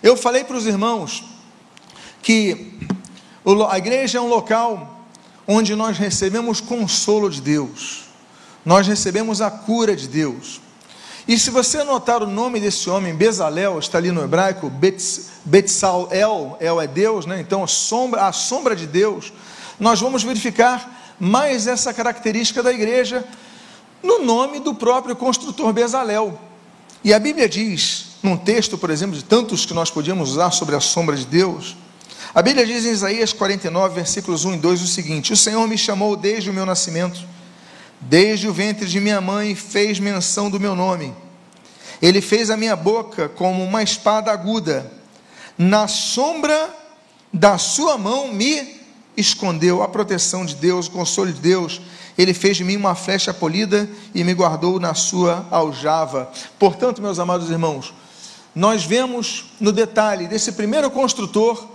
Eu 0.03 0.17
falei 0.17 0.45
para 0.45 0.57
os 0.57 0.67
irmãos 0.67 1.25
que 2.23 2.79
a 3.69 3.79
igreja 3.79 4.19
é 4.19 4.21
um 4.21 4.29
local 4.29 5.07
onde 5.47 5.75
nós 5.75 5.99
recebemos 5.99 6.61
consolo 6.61 7.29
de 7.29 7.41
Deus, 7.41 8.05
nós 8.65 8.87
recebemos 8.87 9.41
a 9.41 9.51
cura 9.51 9.95
de 9.95 10.09
Deus. 10.09 10.61
E 11.29 11.39
se 11.39 11.51
você 11.51 11.85
notar 11.85 12.23
o 12.23 12.27
nome 12.27 12.59
desse 12.59 12.89
homem, 12.89 13.15
Bezalel, 13.15 13.79
está 13.79 13.99
ali 13.99 14.11
no 14.11 14.23
hebraico, 14.23 14.73
Betzal 15.45 16.09
El, 16.11 16.57
El 16.61 16.81
é 16.81 16.87
Deus, 16.87 17.27
né? 17.27 17.41
então 17.41 17.63
a 17.63 17.67
sombra, 17.67 18.27
a 18.27 18.33
sombra 18.33 18.75
de 18.75 18.87
Deus, 18.87 19.33
nós 19.81 20.01
vamos 20.01 20.23
verificar 20.23 21.17
mais 21.19 21.67
essa 21.67 21.93
característica 21.93 22.63
da 22.63 22.73
igreja 22.73 23.25
no 24.03 24.23
nome 24.25 24.61
do 24.61 24.75
próprio 24.75 25.17
construtor 25.17 25.73
Bezalel. 25.73 26.39
E 27.03 27.13
a 27.13 27.19
Bíblia 27.19 27.49
diz, 27.49 28.09
num 28.23 28.37
texto, 28.37 28.79
por 28.79 28.91
exemplo, 28.91 29.17
de 29.17 29.25
tantos 29.25 29.67
que 29.67 29.75
nós 29.75 29.91
podíamos 29.91 30.31
usar 30.31 30.51
sobre 30.51 30.77
a 30.77 30.81
sombra 30.81 31.17
de 31.17 31.27
Deus, 31.27 31.77
a 32.35 32.43
Bíblia 32.43 32.65
diz 32.65 32.85
em 32.85 32.91
Isaías 32.91 33.33
49, 33.33 33.95
versículos 33.95 34.45
1 34.45 34.55
e 34.55 34.59
2 34.59 34.83
o 34.83 34.87
seguinte: 34.87 35.33
O 35.33 35.37
Senhor 35.37 35.67
me 35.67 35.77
chamou 35.77 36.15
desde 36.15 36.49
o 36.49 36.53
meu 36.53 36.65
nascimento 36.65 37.27
Desde 38.01 38.49
o 38.49 38.53
ventre 38.53 38.87
de 38.87 38.99
minha 38.99 39.21
mãe 39.21 39.55
fez 39.55 39.99
menção 39.99 40.49
do 40.49 40.59
meu 40.59 40.75
nome. 40.75 41.15
Ele 42.01 42.23
fez 42.23 42.49
a 42.49 42.57
minha 42.57 42.75
boca 42.75 43.29
como 43.29 43.63
uma 43.63 43.83
espada 43.83 44.33
aguda. 44.33 44.91
Na 45.59 45.87
sombra 45.87 46.75
da 47.31 47.59
sua 47.59 47.99
mão 47.99 48.33
me 48.33 48.80
escondeu 49.21 49.83
a 49.83 49.89
proteção 49.89 50.45
de 50.45 50.55
Deus, 50.55 50.87
o 50.87 50.91
consolo 50.91 51.33
de 51.33 51.41
Deus. 51.41 51.81
Ele 52.19 52.35
fez 52.35 52.57
de 52.57 52.65
mim 52.65 52.77
uma 52.77 52.95
flecha 52.95 53.33
polida 53.33 53.89
e 54.15 54.25
me 54.25 54.35
guardou 54.35 54.81
na 54.81 54.95
sua 54.95 55.47
aljava. 55.51 56.31
Portanto, 56.59 57.01
meus 57.01 57.19
amados 57.19 57.51
irmãos, 57.51 57.95
nós 58.55 58.85
vemos 58.85 59.53
no 59.61 59.71
detalhe 59.71 60.27
desse 60.27 60.53
primeiro 60.53 60.91
construtor 60.91 61.69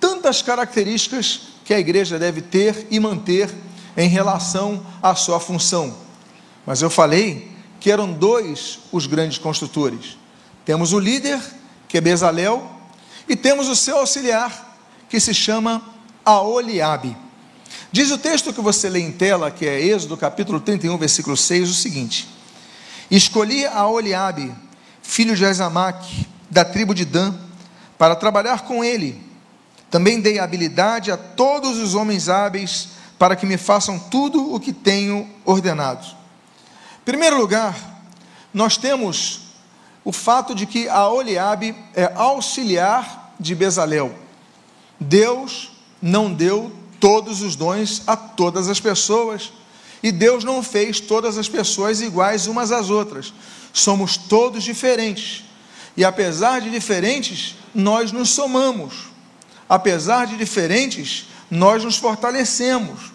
tantas 0.00 0.42
características 0.42 1.42
que 1.64 1.72
a 1.72 1.78
igreja 1.78 2.18
deve 2.18 2.42
ter 2.42 2.86
e 2.90 2.98
manter 2.98 3.52
em 3.96 4.08
relação 4.08 4.84
à 5.02 5.14
sua 5.14 5.40
função. 5.40 5.94
Mas 6.66 6.82
eu 6.82 6.90
falei 6.90 7.50
que 7.80 7.90
eram 7.90 8.12
dois 8.12 8.80
os 8.90 9.06
grandes 9.06 9.38
construtores. 9.38 10.18
Temos 10.64 10.92
o 10.92 10.98
líder, 10.98 11.40
que 11.88 11.98
é 11.98 12.00
Bezalel, 12.00 12.68
e 13.28 13.36
temos 13.36 13.68
o 13.68 13.76
seu 13.76 13.98
auxiliar, 13.98 14.76
que 15.08 15.20
se 15.20 15.32
chama 15.32 15.82
Aoliabe. 16.26 17.16
Diz 17.92 18.10
o 18.10 18.18
texto 18.18 18.52
que 18.52 18.60
você 18.60 18.90
lê 18.90 18.98
em 18.98 19.12
tela, 19.12 19.48
que 19.48 19.64
é 19.64 19.80
Êxodo 19.80 20.16
capítulo 20.16 20.58
31, 20.58 20.98
versículo 20.98 21.36
6, 21.36 21.70
o 21.70 21.74
seguinte: 21.74 22.28
Escolhi 23.08 23.64
Aoliabe, 23.64 24.52
filho 25.00 25.36
de 25.36 25.46
Azamaque, 25.46 26.26
da 26.50 26.64
tribo 26.64 26.92
de 26.92 27.04
Dan, 27.04 27.32
para 27.96 28.16
trabalhar 28.16 28.62
com 28.62 28.82
ele. 28.82 29.24
Também 29.88 30.20
dei 30.20 30.40
habilidade 30.40 31.12
a 31.12 31.16
todos 31.16 31.78
os 31.78 31.94
homens 31.94 32.28
hábeis 32.28 32.88
para 33.16 33.36
que 33.36 33.46
me 33.46 33.56
façam 33.56 33.96
tudo 33.96 34.52
o 34.52 34.58
que 34.58 34.72
tenho 34.72 35.30
ordenado. 35.44 36.04
Em 36.04 37.04
primeiro 37.04 37.38
lugar, 37.38 38.02
nós 38.52 38.76
temos 38.76 39.42
o 40.04 40.10
fato 40.10 40.56
de 40.56 40.66
que 40.66 40.88
a 40.88 41.08
Oliabe 41.08 41.74
é 41.94 42.12
auxiliar 42.16 43.32
de 43.38 43.54
Bezalel. 43.54 44.12
Deus 44.98 45.75
não 46.00 46.32
deu 46.32 46.72
todos 47.00 47.42
os 47.42 47.56
dons 47.56 48.02
a 48.06 48.16
todas 48.16 48.68
as 48.68 48.80
pessoas, 48.80 49.52
e 50.02 50.12
Deus 50.12 50.44
não 50.44 50.62
fez 50.62 51.00
todas 51.00 51.38
as 51.38 51.48
pessoas 51.48 52.00
iguais 52.00 52.46
umas 52.46 52.70
às 52.70 52.90
outras. 52.90 53.32
Somos 53.72 54.16
todos 54.16 54.62
diferentes. 54.62 55.44
E 55.96 56.04
apesar 56.04 56.60
de 56.60 56.70
diferentes, 56.70 57.56
nós 57.74 58.12
nos 58.12 58.30
somamos. 58.30 58.94
Apesar 59.68 60.26
de 60.26 60.36
diferentes, 60.36 61.26
nós 61.50 61.82
nos 61.82 61.96
fortalecemos. 61.96 63.12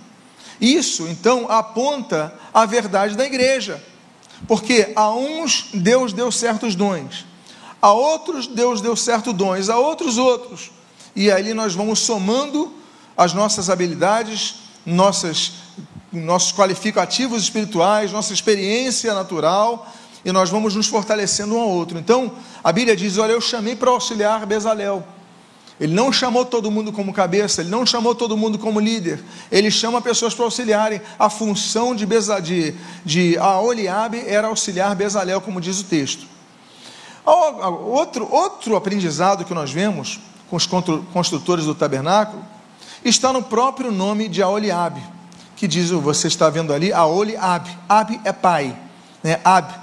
Isso, 0.60 1.08
então, 1.08 1.50
aponta 1.50 2.34
a 2.54 2.66
verdade 2.66 3.16
da 3.16 3.26
igreja. 3.26 3.82
Porque 4.48 4.92
a 4.96 5.12
uns 5.12 5.70
Deus 5.74 6.14
deu 6.14 6.32
certos 6.32 6.76
dons, 6.76 7.26
a 7.82 7.92
outros 7.92 8.48
Deus 8.48 8.82
deu 8.82 8.96
certos 8.96 9.34
dons, 9.34 9.70
a 9.70 9.78
outros 9.78 10.18
outros. 10.18 10.72
E 11.15 11.32
aí 11.32 11.53
nós 11.53 11.74
vamos 11.74 12.00
somando 12.00 12.74
as 13.18 13.34
nossas 13.34 13.70
habilidades, 13.70 14.56
nossas, 14.86 15.53
nossos 16.12 16.51
qualificativos 16.53 17.44
espirituais, 17.44 18.12
nossa 18.12 18.34
experiência 18.34 19.13
natural, 19.13 19.91
e 20.24 20.32
nós 20.32 20.50
vamos 20.50 20.75
nos 20.75 20.88
fortalecendo 20.88 21.56
um 21.56 21.60
ao 21.60 21.70
outro. 21.70 21.98
Então, 21.98 22.32
a 22.63 22.72
Bíblia 22.72 22.96
diz: 22.96 23.18
Olha, 23.18 23.32
eu 23.32 23.41
chamei 23.41 23.75
para 23.75 23.89
auxiliar 23.89 24.46
Bezalel. 24.46 25.03
Ele 25.80 25.94
não 25.94 26.13
chamou 26.13 26.46
todo 26.46 26.70
mundo 26.70 26.91
como 26.94 27.12
cabeça, 27.12 27.62
ele 27.62 27.72
não 27.72 27.84
chamou 27.88 28.13
todo 28.13 28.38
mundo 28.38 28.60
como 28.60 28.80
líder. 28.80 29.20
Ele 29.51 29.72
chama 29.72 30.00
pessoas 30.00 30.32
para 30.32 30.46
auxiliarem. 30.46 31.01
A 31.18 31.27
função 31.27 31.96
de, 31.96 32.06
Beza, 32.06 32.39
de, 32.39 32.75
de 33.03 33.36
Aoliabe 33.39 34.24
era 34.27 34.48
auxiliar 34.48 34.96
Bezalel, 34.96 35.41
como 35.41 35.60
diz 35.60 35.80
o 35.80 35.86
texto. 35.86 36.27
Outro, 37.25 38.27
outro 38.32 38.75
aprendizado 38.75 39.44
que 39.44 39.56
nós 39.56 39.72
vemos 39.72 40.20
com 40.51 40.58
os 40.58 40.67
construtores 41.13 41.63
do 41.63 41.74
tabernáculo 41.74 42.43
está 43.05 43.31
no 43.31 43.41
próprio 43.41 43.89
nome 43.89 44.27
de 44.27 44.43
Aoliabe, 44.43 45.01
que 45.55 45.65
diz, 45.65 45.91
você 45.91 46.27
está 46.27 46.50
vendo 46.50 46.74
ali, 46.74 46.91
Aoliabe. 46.91 47.70
Ab 47.88 48.20
é 48.25 48.34
pai, 48.34 48.77
né? 49.24 49.39
Ab, 49.46 49.74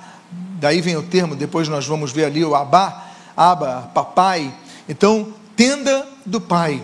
daí 0.60 0.82
vem 0.82 0.94
o 0.94 1.02
termo, 1.02 1.34
depois 1.34 1.68
nós 1.68 1.87
vamos 1.87 2.12
ver 2.12 2.26
ali 2.26 2.44
o 2.44 2.54
Abá, 2.54 3.06
Aba, 3.34 3.90
papai. 3.94 4.52
Então, 4.87 5.32
tenda 5.56 6.06
do 6.26 6.38
Pai. 6.40 6.82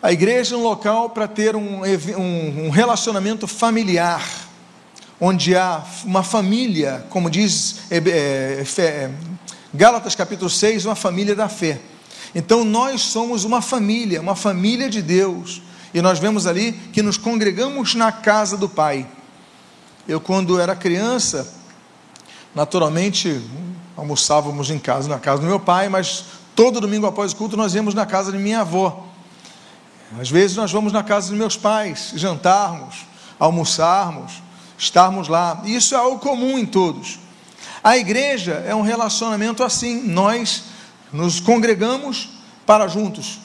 A 0.00 0.12
igreja 0.12 0.54
é 0.54 0.58
um 0.58 0.62
local 0.62 1.10
para 1.10 1.26
ter 1.26 1.56
um, 1.56 1.80
um, 1.82 2.66
um, 2.66 2.70
relacionamento 2.70 3.48
familiar, 3.48 4.22
onde 5.20 5.56
há 5.56 5.82
uma 6.04 6.22
família, 6.22 7.04
como 7.10 7.28
diz 7.28 7.80
é, 7.90 7.96
é, 7.96 8.82
é, 8.82 9.10
Gálatas 9.74 10.14
capítulo 10.14 10.48
6, 10.48 10.84
uma 10.84 10.94
família 10.94 11.34
da 11.34 11.48
fé. 11.48 11.80
Então 12.36 12.64
nós 12.64 13.00
somos 13.00 13.42
uma 13.42 13.60
família, 13.60 14.20
uma 14.20 14.36
família 14.36 14.88
de 14.88 15.02
Deus, 15.02 15.60
e 15.92 16.00
nós 16.00 16.20
vemos 16.20 16.46
ali 16.46 16.72
que 16.92 17.02
nos 17.02 17.18
congregamos 17.18 17.96
na 17.96 18.12
casa 18.12 18.56
do 18.56 18.68
Pai. 18.68 19.08
Eu, 20.06 20.20
quando 20.20 20.60
era 20.60 20.76
criança, 20.76 21.52
naturalmente 22.54 23.42
almoçávamos 23.96 24.70
em 24.70 24.78
casa, 24.78 25.08
na 25.08 25.18
casa 25.18 25.40
do 25.40 25.48
meu 25.48 25.58
pai, 25.58 25.88
mas 25.88 26.24
Todo 26.56 26.80
domingo 26.80 27.06
após 27.06 27.32
o 27.32 27.36
culto 27.36 27.54
nós 27.54 27.74
íamos 27.74 27.92
na 27.92 28.06
casa 28.06 28.32
de 28.32 28.38
minha 28.38 28.62
avó. 28.62 29.06
Às 30.18 30.30
vezes 30.30 30.56
nós 30.56 30.72
vamos 30.72 30.90
na 30.90 31.02
casa 31.02 31.28
dos 31.28 31.36
meus 31.36 31.54
pais, 31.54 32.12
jantarmos, 32.14 33.04
almoçarmos, 33.38 34.42
estarmos 34.78 35.28
lá. 35.28 35.60
Isso 35.66 35.94
é 35.94 35.98
algo 35.98 36.18
comum 36.18 36.56
em 36.56 36.64
todos. 36.64 37.18
A 37.84 37.98
igreja 37.98 38.64
é 38.66 38.74
um 38.74 38.80
relacionamento 38.80 39.62
assim. 39.62 40.02
Nós 40.08 40.62
nos 41.16 41.40
congregamos 41.40 42.28
para 42.64 42.86
juntos 42.86 43.40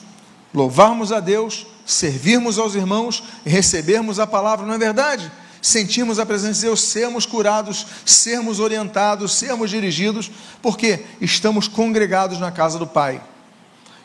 louvarmos 0.54 1.12
a 1.12 1.20
Deus, 1.20 1.66
servirmos 1.86 2.58
aos 2.58 2.74
irmãos 2.74 3.22
e 3.44 3.50
recebermos 3.50 4.20
a 4.20 4.26
palavra, 4.26 4.66
não 4.66 4.74
é 4.74 4.78
verdade? 4.78 5.30
sentirmos 5.62 6.18
a 6.18 6.26
presença 6.26 6.54
de 6.54 6.66
Deus, 6.66 6.82
sermos 6.82 7.24
curados, 7.24 7.86
sermos 8.04 8.58
orientados, 8.58 9.32
sermos 9.32 9.70
dirigidos, 9.70 10.28
porque 10.60 11.04
estamos 11.20 11.68
congregados 11.68 12.40
na 12.40 12.50
casa 12.50 12.80
do 12.80 12.86
Pai. 12.86 13.22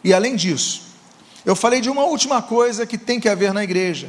E 0.03 0.13
além 0.13 0.35
disso, 0.35 0.83
eu 1.43 1.55
falei 1.55 1.81
de 1.81 1.89
uma 1.89 2.03
última 2.03 2.43
coisa 2.43 2.85
que 2.85 2.95
tem 2.95 3.19
que 3.19 3.27
haver 3.27 3.53
na 3.53 3.63
igreja. 3.63 4.07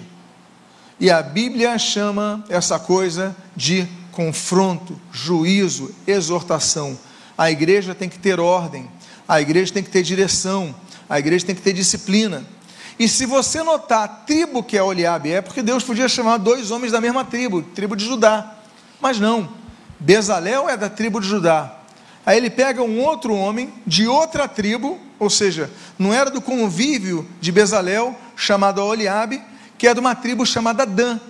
E 1.00 1.11
a 1.11 1.23
Bíblia 1.23 1.79
chama 1.79 2.45
essa 2.50 2.79
coisa 2.79 3.35
de 3.57 3.88
confronto, 4.12 5.00
juízo, 5.11 5.95
exortação. 6.07 6.99
A 7.37 7.50
igreja 7.50 7.95
tem 7.95 8.11
que 8.11 8.19
ter 8.19 8.38
ordem, 8.38 8.91
a 9.28 9.40
igreja 9.40 9.73
tem 9.73 9.82
que 9.82 9.90
ter 9.90 10.02
direção, 10.02 10.75
a 11.08 11.18
igreja 11.18 11.44
tem 11.44 11.54
que 11.54 11.61
ter 11.61 11.75
disciplina. 11.75 12.44
E 12.99 13.06
se 13.06 13.26
você 13.26 13.62
notar 13.62 14.04
a 14.04 14.08
tribo 14.08 14.62
que 14.62 14.76
é 14.76 14.82
Oliabe 14.82 15.30
é, 15.30 15.42
porque 15.42 15.62
Deus 15.62 15.85
podia 15.85 16.08
chamar 16.08 16.38
dois 16.38 16.70
homens 16.70 16.90
da 16.90 17.00
mesma 17.00 17.25
tribo, 17.25 17.62
tribo 17.62 17.94
de 17.94 18.04
Judá. 18.04 18.54
Mas 19.00 19.20
não. 19.20 19.50
Bezalel 20.00 20.68
é 20.68 20.76
da 20.76 20.88
tribo 20.88 21.20
de 21.20 21.28
Judá. 21.28 21.76
Aí 22.26 22.37
ele 22.37 22.50
pega 22.50 22.82
um 22.82 23.00
outro 23.00 23.35
homem 23.35 23.73
de 23.87 24.08
outra 24.08 24.49
tribo, 24.49 24.99
ou 25.18 25.30
seja, 25.30 25.70
não 25.99 26.12
era 26.12 26.30
do 26.30 26.40
convívio 26.40 27.28
de 27.40 27.52
Bezalel, 27.52 28.16
chamado 28.35 28.82
Oliabe, 28.82 29.40
que 29.76 29.87
é 29.87 29.94
de 29.94 30.00
uma 30.00 30.14
tribo 30.14 30.44
chamada 30.44 30.85
Dan. 30.85 31.20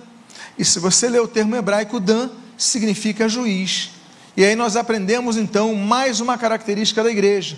E 0.57 0.65
se 0.65 0.79
você 0.79 1.07
ler 1.07 1.21
o 1.21 1.27
termo 1.27 1.55
hebraico 1.55 1.99
Dan, 1.99 2.29
significa 2.57 3.29
juiz. 3.29 3.91
E 4.35 4.43
aí 4.43 4.55
nós 4.55 4.75
aprendemos 4.75 5.37
então 5.37 5.75
mais 5.75 6.19
uma 6.19 6.37
característica 6.37 7.03
da 7.03 7.11
igreja. 7.11 7.57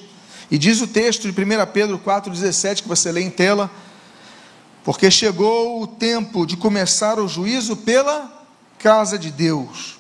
E 0.52 0.58
diz 0.58 0.82
o 0.82 0.88
texto 0.88 1.32
de 1.32 1.42
1 1.42 1.66
Pedro 1.72 1.98
4,17, 1.98 2.82
que 2.82 2.88
você 2.88 3.10
lê 3.10 3.22
em 3.22 3.30
tela, 3.30 3.72
porque 4.84 5.10
chegou 5.10 5.82
o 5.82 5.88
tempo 5.88 6.46
de 6.46 6.58
começar 6.58 7.18
o 7.20 7.28
juízo 7.28 7.78
pela 7.78 8.30
casa 8.78 9.18
de 9.18 9.32
Deus. 9.32 9.98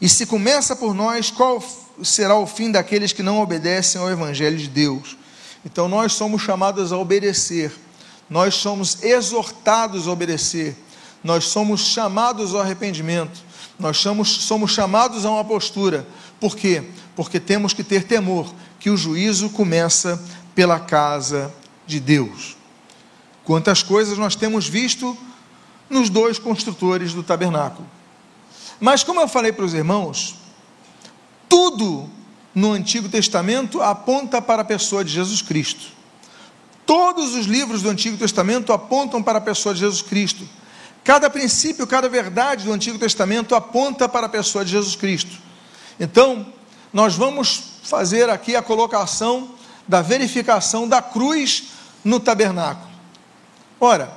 E 0.00 0.08
se 0.08 0.24
começa 0.24 0.76
por 0.76 0.94
nós, 0.94 1.32
qual 1.32 1.60
será 2.00 2.36
o 2.36 2.46
fim 2.46 2.70
daqueles 2.70 3.12
que 3.12 3.24
não 3.24 3.40
obedecem 3.40 4.00
ao 4.00 4.08
Evangelho 4.08 4.56
de 4.56 4.68
Deus? 4.68 5.16
Então 5.64 5.88
nós 5.88 6.12
somos 6.12 6.42
chamados 6.42 6.92
a 6.92 6.98
obedecer, 6.98 7.72
nós 8.30 8.54
somos 8.54 9.02
exortados 9.02 10.06
a 10.06 10.12
obedecer, 10.12 10.76
nós 11.24 11.44
somos 11.44 11.80
chamados 11.80 12.54
ao 12.54 12.60
arrependimento, 12.60 13.42
nós 13.80 13.96
somos, 13.96 14.28
somos 14.28 14.70
chamados 14.70 15.24
a 15.24 15.30
uma 15.30 15.44
postura. 15.44 16.06
Por 16.38 16.56
quê? 16.56 16.84
Porque 17.16 17.40
temos 17.40 17.72
que 17.72 17.82
ter 17.82 18.04
temor, 18.04 18.52
que 18.82 18.90
o 18.90 18.96
juízo 18.96 19.48
começa 19.48 20.20
pela 20.56 20.80
casa 20.80 21.54
de 21.86 22.00
Deus. 22.00 22.56
Quantas 23.44 23.80
coisas 23.80 24.18
nós 24.18 24.34
temos 24.34 24.68
visto 24.68 25.16
nos 25.88 26.10
dois 26.10 26.36
construtores 26.36 27.14
do 27.14 27.22
tabernáculo. 27.22 27.88
Mas, 28.80 29.04
como 29.04 29.20
eu 29.20 29.28
falei 29.28 29.52
para 29.52 29.64
os 29.64 29.72
irmãos, 29.72 30.34
tudo 31.48 32.10
no 32.52 32.72
Antigo 32.72 33.08
Testamento 33.08 33.80
aponta 33.80 34.42
para 34.42 34.62
a 34.62 34.64
pessoa 34.64 35.04
de 35.04 35.12
Jesus 35.12 35.42
Cristo. 35.42 35.86
Todos 36.84 37.36
os 37.36 37.46
livros 37.46 37.82
do 37.82 37.88
Antigo 37.88 38.16
Testamento 38.16 38.72
apontam 38.72 39.22
para 39.22 39.38
a 39.38 39.42
pessoa 39.42 39.72
de 39.72 39.78
Jesus 39.78 40.02
Cristo. 40.02 40.44
Cada 41.04 41.30
princípio, 41.30 41.86
cada 41.86 42.08
verdade 42.08 42.64
do 42.64 42.72
Antigo 42.72 42.98
Testamento 42.98 43.54
aponta 43.54 44.08
para 44.08 44.26
a 44.26 44.30
pessoa 44.30 44.64
de 44.64 44.72
Jesus 44.72 44.96
Cristo. 44.96 45.38
Então, 46.00 46.52
nós 46.92 47.14
vamos 47.14 47.71
fazer 47.82 48.30
aqui 48.30 48.54
a 48.54 48.62
colocação 48.62 49.50
da 49.86 50.00
verificação 50.00 50.88
da 50.88 51.02
cruz 51.02 51.64
no 52.04 52.20
tabernáculo. 52.20 52.90
Ora, 53.80 54.12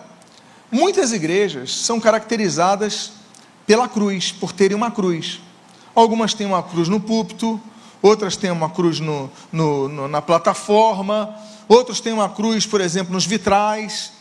muitas 0.71 1.11
igrejas 1.11 1.75
são 1.75 1.99
caracterizadas 1.99 3.11
pela 3.65 3.87
cruz, 3.87 4.31
por 4.31 4.51
terem 4.51 4.77
uma 4.77 4.91
cruz. 4.91 5.41
Algumas 5.95 6.33
têm 6.33 6.45
uma 6.45 6.61
cruz 6.61 6.87
no 6.87 6.99
púlpito, 6.99 7.59
outras 8.01 8.35
têm 8.35 8.51
uma 8.51 8.69
cruz 8.69 8.99
no, 8.99 9.31
no, 9.51 9.87
no, 9.87 10.07
na 10.07 10.21
plataforma, 10.21 11.35
outros 11.67 11.99
têm 11.99 12.13
uma 12.13 12.29
cruz, 12.29 12.67
por 12.67 12.79
exemplo, 12.79 13.13
nos 13.13 13.25
vitrais, 13.25 14.11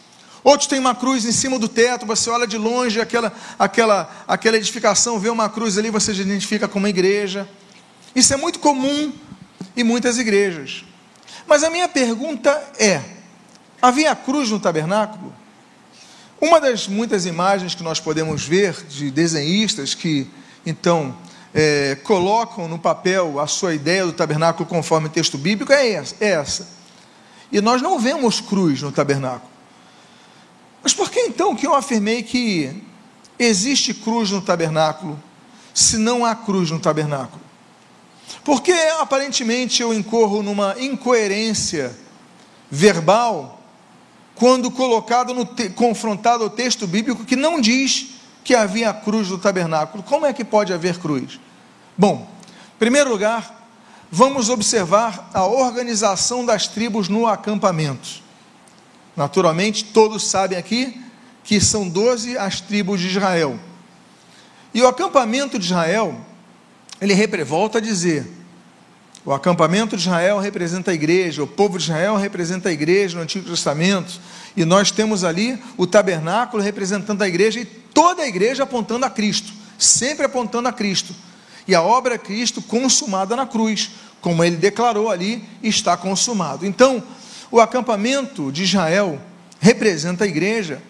outros 0.42 0.66
têm 0.66 0.78
uma 0.78 0.94
cruz 0.94 1.26
em 1.26 1.32
cima 1.32 1.58
do 1.58 1.68
teto, 1.68 2.06
você 2.06 2.30
olha 2.30 2.46
de 2.46 2.56
longe 2.56 3.00
aquela, 3.00 3.32
aquela, 3.58 4.10
aquela 4.26 4.56
edificação, 4.56 5.18
vê 5.18 5.28
uma 5.28 5.48
cruz 5.48 5.76
ali, 5.76 5.90
você 5.90 6.14
já 6.14 6.22
identifica 6.22 6.66
como 6.66 6.84
uma 6.84 6.90
igreja. 6.90 7.46
Isso 8.14 8.32
é 8.32 8.36
muito 8.36 8.58
comum 8.60 9.12
em 9.76 9.84
muitas 9.84 10.18
igrejas. 10.18 10.84
Mas 11.46 11.62
a 11.62 11.70
minha 11.70 11.88
pergunta 11.88 12.50
é: 12.78 13.00
Havia 13.84 14.16
cruz 14.16 14.50
no 14.50 14.58
tabernáculo? 14.58 15.30
Uma 16.40 16.58
das 16.58 16.88
muitas 16.88 17.26
imagens 17.26 17.74
que 17.74 17.82
nós 17.82 18.00
podemos 18.00 18.42
ver 18.46 18.72
de 18.86 19.10
desenhistas 19.10 19.94
que, 19.94 20.26
então, 20.64 21.14
é, 21.52 21.94
colocam 22.02 22.66
no 22.66 22.78
papel 22.78 23.38
a 23.38 23.46
sua 23.46 23.74
ideia 23.74 24.06
do 24.06 24.12
tabernáculo 24.14 24.66
conforme 24.66 25.08
o 25.08 25.10
texto 25.10 25.36
bíblico 25.36 25.70
é 25.70 25.92
essa. 25.92 26.14
É 26.18 26.44
e 27.52 27.60
nós 27.60 27.82
não 27.82 27.98
vemos 27.98 28.40
cruz 28.40 28.80
no 28.80 28.90
tabernáculo. 28.90 29.52
Mas 30.82 30.94
por 30.94 31.10
que 31.10 31.20
então 31.20 31.54
que 31.54 31.66
eu 31.66 31.74
afirmei 31.74 32.22
que 32.22 32.82
existe 33.38 33.92
cruz 33.92 34.30
no 34.30 34.40
tabernáculo, 34.40 35.22
se 35.74 35.98
não 35.98 36.24
há 36.24 36.34
cruz 36.34 36.70
no 36.70 36.80
tabernáculo? 36.80 37.43
Porque 38.42 38.72
aparentemente 39.00 39.82
eu 39.82 39.92
incorro 39.92 40.42
numa 40.42 40.76
incoerência 40.78 41.96
verbal 42.70 43.60
quando 44.34 44.70
colocado 44.70 45.32
no 45.32 45.44
te, 45.44 45.70
confrontado 45.70 46.44
ao 46.44 46.50
texto 46.50 46.86
bíblico 46.86 47.24
que 47.24 47.36
não 47.36 47.60
diz 47.60 48.14
que 48.42 48.54
havia 48.54 48.90
a 48.90 48.94
cruz 48.94 49.28
do 49.28 49.38
tabernáculo. 49.38 50.02
Como 50.02 50.26
é 50.26 50.32
que 50.32 50.44
pode 50.44 50.72
haver 50.72 50.98
cruz? 50.98 51.40
Bom, 51.96 52.28
em 52.74 52.78
primeiro 52.78 53.08
lugar, 53.08 53.66
vamos 54.10 54.48
observar 54.48 55.30
a 55.32 55.46
organização 55.46 56.44
das 56.44 56.66
tribos 56.66 57.08
no 57.08 57.26
acampamento. 57.26 58.22
Naturalmente, 59.16 59.84
todos 59.84 60.26
sabem 60.26 60.58
aqui 60.58 61.00
que 61.44 61.60
são 61.60 61.88
doze 61.88 62.36
as 62.36 62.60
tribos 62.60 63.00
de 63.00 63.08
Israel. 63.08 63.58
E 64.72 64.82
o 64.82 64.88
acampamento 64.88 65.58
de 65.58 65.66
Israel, 65.66 66.18
ele 67.04 67.44
volta 67.44 67.78
a 67.78 67.80
dizer, 67.80 68.26
o 69.24 69.32
acampamento 69.32 69.96
de 69.96 70.02
Israel 70.02 70.38
representa 70.38 70.90
a 70.90 70.94
igreja, 70.94 71.42
o 71.42 71.46
povo 71.46 71.78
de 71.78 71.84
Israel 71.84 72.16
representa 72.16 72.68
a 72.68 72.72
igreja 72.72 73.16
no 73.16 73.22
Antigo 73.22 73.48
Testamento, 73.48 74.20
e 74.56 74.64
nós 74.64 74.90
temos 74.90 75.24
ali 75.24 75.58
o 75.76 75.86
tabernáculo 75.86 76.62
representando 76.62 77.22
a 77.22 77.28
igreja 77.28 77.60
e 77.60 77.64
toda 77.64 78.22
a 78.22 78.28
igreja 78.28 78.64
apontando 78.64 79.06
a 79.06 79.10
Cristo, 79.10 79.52
sempre 79.78 80.26
apontando 80.26 80.68
a 80.68 80.72
Cristo. 80.72 81.14
E 81.66 81.74
a 81.74 81.80
obra 81.80 82.18
de 82.18 82.24
Cristo 82.24 82.60
consumada 82.60 83.34
na 83.34 83.46
cruz, 83.46 83.90
como 84.20 84.44
ele 84.44 84.56
declarou 84.56 85.10
ali, 85.10 85.42
está 85.62 85.96
consumado. 85.96 86.66
Então, 86.66 87.02
o 87.50 87.60
acampamento 87.60 88.52
de 88.52 88.64
Israel 88.64 89.18
representa 89.58 90.24
a 90.24 90.26
igreja, 90.26 90.82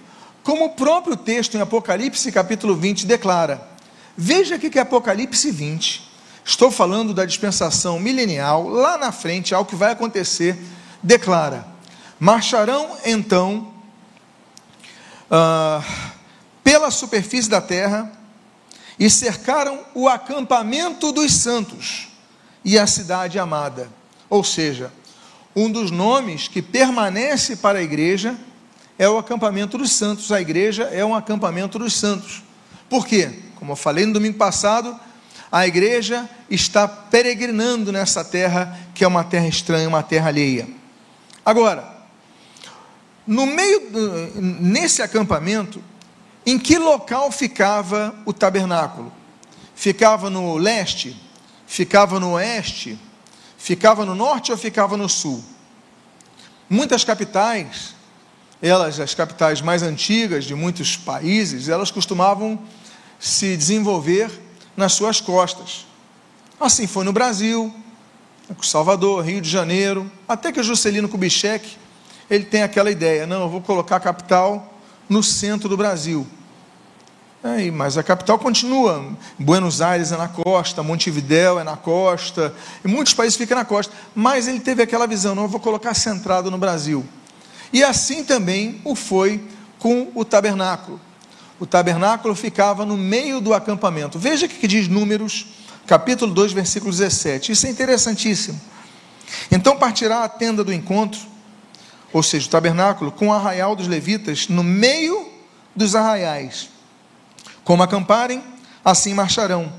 como 0.42 0.66
o 0.66 0.70
próprio 0.70 1.16
texto 1.16 1.56
em 1.56 1.60
Apocalipse 1.60 2.32
capítulo 2.32 2.74
20 2.74 3.06
declara. 3.06 3.73
Veja 4.16 4.54
aqui 4.56 4.70
que 4.70 4.78
é 4.78 4.82
Apocalipse 4.82 5.50
20 5.50 6.14
estou 6.44 6.70
falando 6.70 7.14
da 7.14 7.24
dispensação 7.24 7.98
milenial, 7.98 8.68
lá 8.68 8.98
na 8.98 9.10
frente, 9.10 9.54
ao 9.54 9.64
que 9.64 9.74
vai 9.74 9.92
acontecer, 9.92 10.58
declara: 11.02 11.66
marcharão 12.20 12.96
então 13.04 13.72
uh, 15.30 15.84
pela 16.62 16.90
superfície 16.90 17.48
da 17.48 17.60
terra 17.60 18.12
e 18.98 19.08
cercaram 19.08 19.84
o 19.94 20.08
acampamento 20.08 21.10
dos 21.10 21.32
santos 21.32 22.08
e 22.64 22.78
a 22.78 22.86
cidade 22.86 23.38
amada. 23.38 23.88
Ou 24.28 24.44
seja, 24.44 24.92
um 25.56 25.70
dos 25.70 25.90
nomes 25.90 26.46
que 26.48 26.60
permanece 26.62 27.56
para 27.56 27.78
a 27.78 27.82
igreja 27.82 28.36
é 28.98 29.08
o 29.08 29.18
acampamento 29.18 29.76
dos 29.76 29.92
santos. 29.92 30.30
A 30.30 30.40
igreja 30.40 30.84
é 30.84 31.04
um 31.04 31.14
acampamento 31.14 31.78
dos 31.78 31.94
santos. 31.94 32.42
Por 32.94 33.08
quê? 33.08 33.28
Como 33.56 33.72
eu 33.72 33.76
falei 33.76 34.06
no 34.06 34.12
domingo 34.12 34.38
passado, 34.38 34.96
a 35.50 35.66
igreja 35.66 36.30
está 36.48 36.86
peregrinando 36.86 37.90
nessa 37.90 38.22
terra 38.24 38.78
que 38.94 39.02
é 39.02 39.08
uma 39.08 39.24
terra 39.24 39.48
estranha, 39.48 39.88
uma 39.88 40.00
terra 40.00 40.28
alheia. 40.28 40.68
Agora, 41.44 41.92
no 43.26 43.46
meio 43.46 43.82
nesse 44.36 45.02
acampamento, 45.02 45.82
em 46.46 46.56
que 46.56 46.78
local 46.78 47.32
ficava 47.32 48.14
o 48.24 48.32
tabernáculo? 48.32 49.12
Ficava 49.74 50.30
no 50.30 50.56
leste? 50.56 51.20
Ficava 51.66 52.20
no 52.20 52.34
oeste? 52.34 52.96
Ficava 53.58 54.04
no 54.04 54.14
norte 54.14 54.52
ou 54.52 54.56
ficava 54.56 54.96
no 54.96 55.08
sul? 55.08 55.42
Muitas 56.70 57.02
capitais, 57.02 57.92
elas 58.62 59.00
as 59.00 59.16
capitais 59.16 59.60
mais 59.60 59.82
antigas 59.82 60.44
de 60.44 60.54
muitos 60.54 60.96
países, 60.96 61.68
elas 61.68 61.90
costumavam 61.90 62.62
se 63.24 63.56
desenvolver 63.56 64.30
nas 64.76 64.92
suas 64.92 65.18
costas. 65.18 65.86
Assim 66.60 66.86
foi 66.86 67.06
no 67.06 67.12
Brasil, 67.12 67.74
Salvador, 68.62 69.24
Rio 69.24 69.40
de 69.40 69.48
Janeiro, 69.48 70.12
até 70.28 70.52
que 70.52 70.60
o 70.60 70.62
Juscelino 70.62 71.08
Kubitschek, 71.08 71.78
ele 72.28 72.44
tem 72.44 72.62
aquela 72.62 72.90
ideia, 72.90 73.26
não, 73.26 73.44
eu 73.44 73.48
vou 73.48 73.62
colocar 73.62 73.96
a 73.96 74.00
capital 74.00 74.74
no 75.08 75.22
centro 75.22 75.70
do 75.70 75.76
Brasil. 75.76 76.26
É, 77.42 77.70
mas 77.70 77.96
a 77.96 78.02
capital 78.02 78.38
continua. 78.38 79.16
Buenos 79.38 79.80
Aires 79.80 80.12
é 80.12 80.18
na 80.18 80.28
costa, 80.28 80.82
Montevidéu 80.82 81.58
é 81.58 81.64
na 81.64 81.78
costa, 81.78 82.54
e 82.84 82.88
muitos 82.88 83.14
países 83.14 83.38
ficam 83.38 83.56
na 83.56 83.64
costa. 83.64 83.94
Mas 84.14 84.46
ele 84.46 84.60
teve 84.60 84.82
aquela 84.82 85.06
visão, 85.06 85.34
não, 85.34 85.44
eu 85.44 85.48
vou 85.48 85.60
colocar 85.60 85.94
centrado 85.94 86.50
no 86.50 86.58
Brasil. 86.58 87.02
E 87.72 87.82
assim 87.82 88.22
também 88.22 88.82
o 88.84 88.94
foi 88.94 89.42
com 89.78 90.10
o 90.14 90.26
tabernáculo. 90.26 91.00
O 91.64 91.66
tabernáculo 91.66 92.34
ficava 92.34 92.84
no 92.84 92.94
meio 92.94 93.40
do 93.40 93.54
acampamento. 93.54 94.18
Veja 94.18 94.44
o 94.44 94.48
que 94.50 94.68
diz 94.68 94.86
Números, 94.86 95.46
capítulo 95.86 96.30
2, 96.34 96.52
versículo 96.52 96.92
17. 96.92 97.52
Isso 97.52 97.66
é 97.66 97.70
interessantíssimo. 97.70 98.60
Então 99.50 99.78
partirá 99.78 100.24
a 100.24 100.28
tenda 100.28 100.62
do 100.62 100.74
encontro, 100.74 101.18
ou 102.12 102.22
seja, 102.22 102.46
o 102.46 102.50
tabernáculo, 102.50 103.10
com 103.10 103.28
o 103.28 103.32
arraial 103.32 103.74
dos 103.74 103.88
levitas 103.88 104.46
no 104.46 104.62
meio 104.62 105.26
dos 105.74 105.94
arraiais. 105.94 106.68
Como 107.64 107.82
acamparem, 107.82 108.44
assim 108.84 109.14
marcharão, 109.14 109.72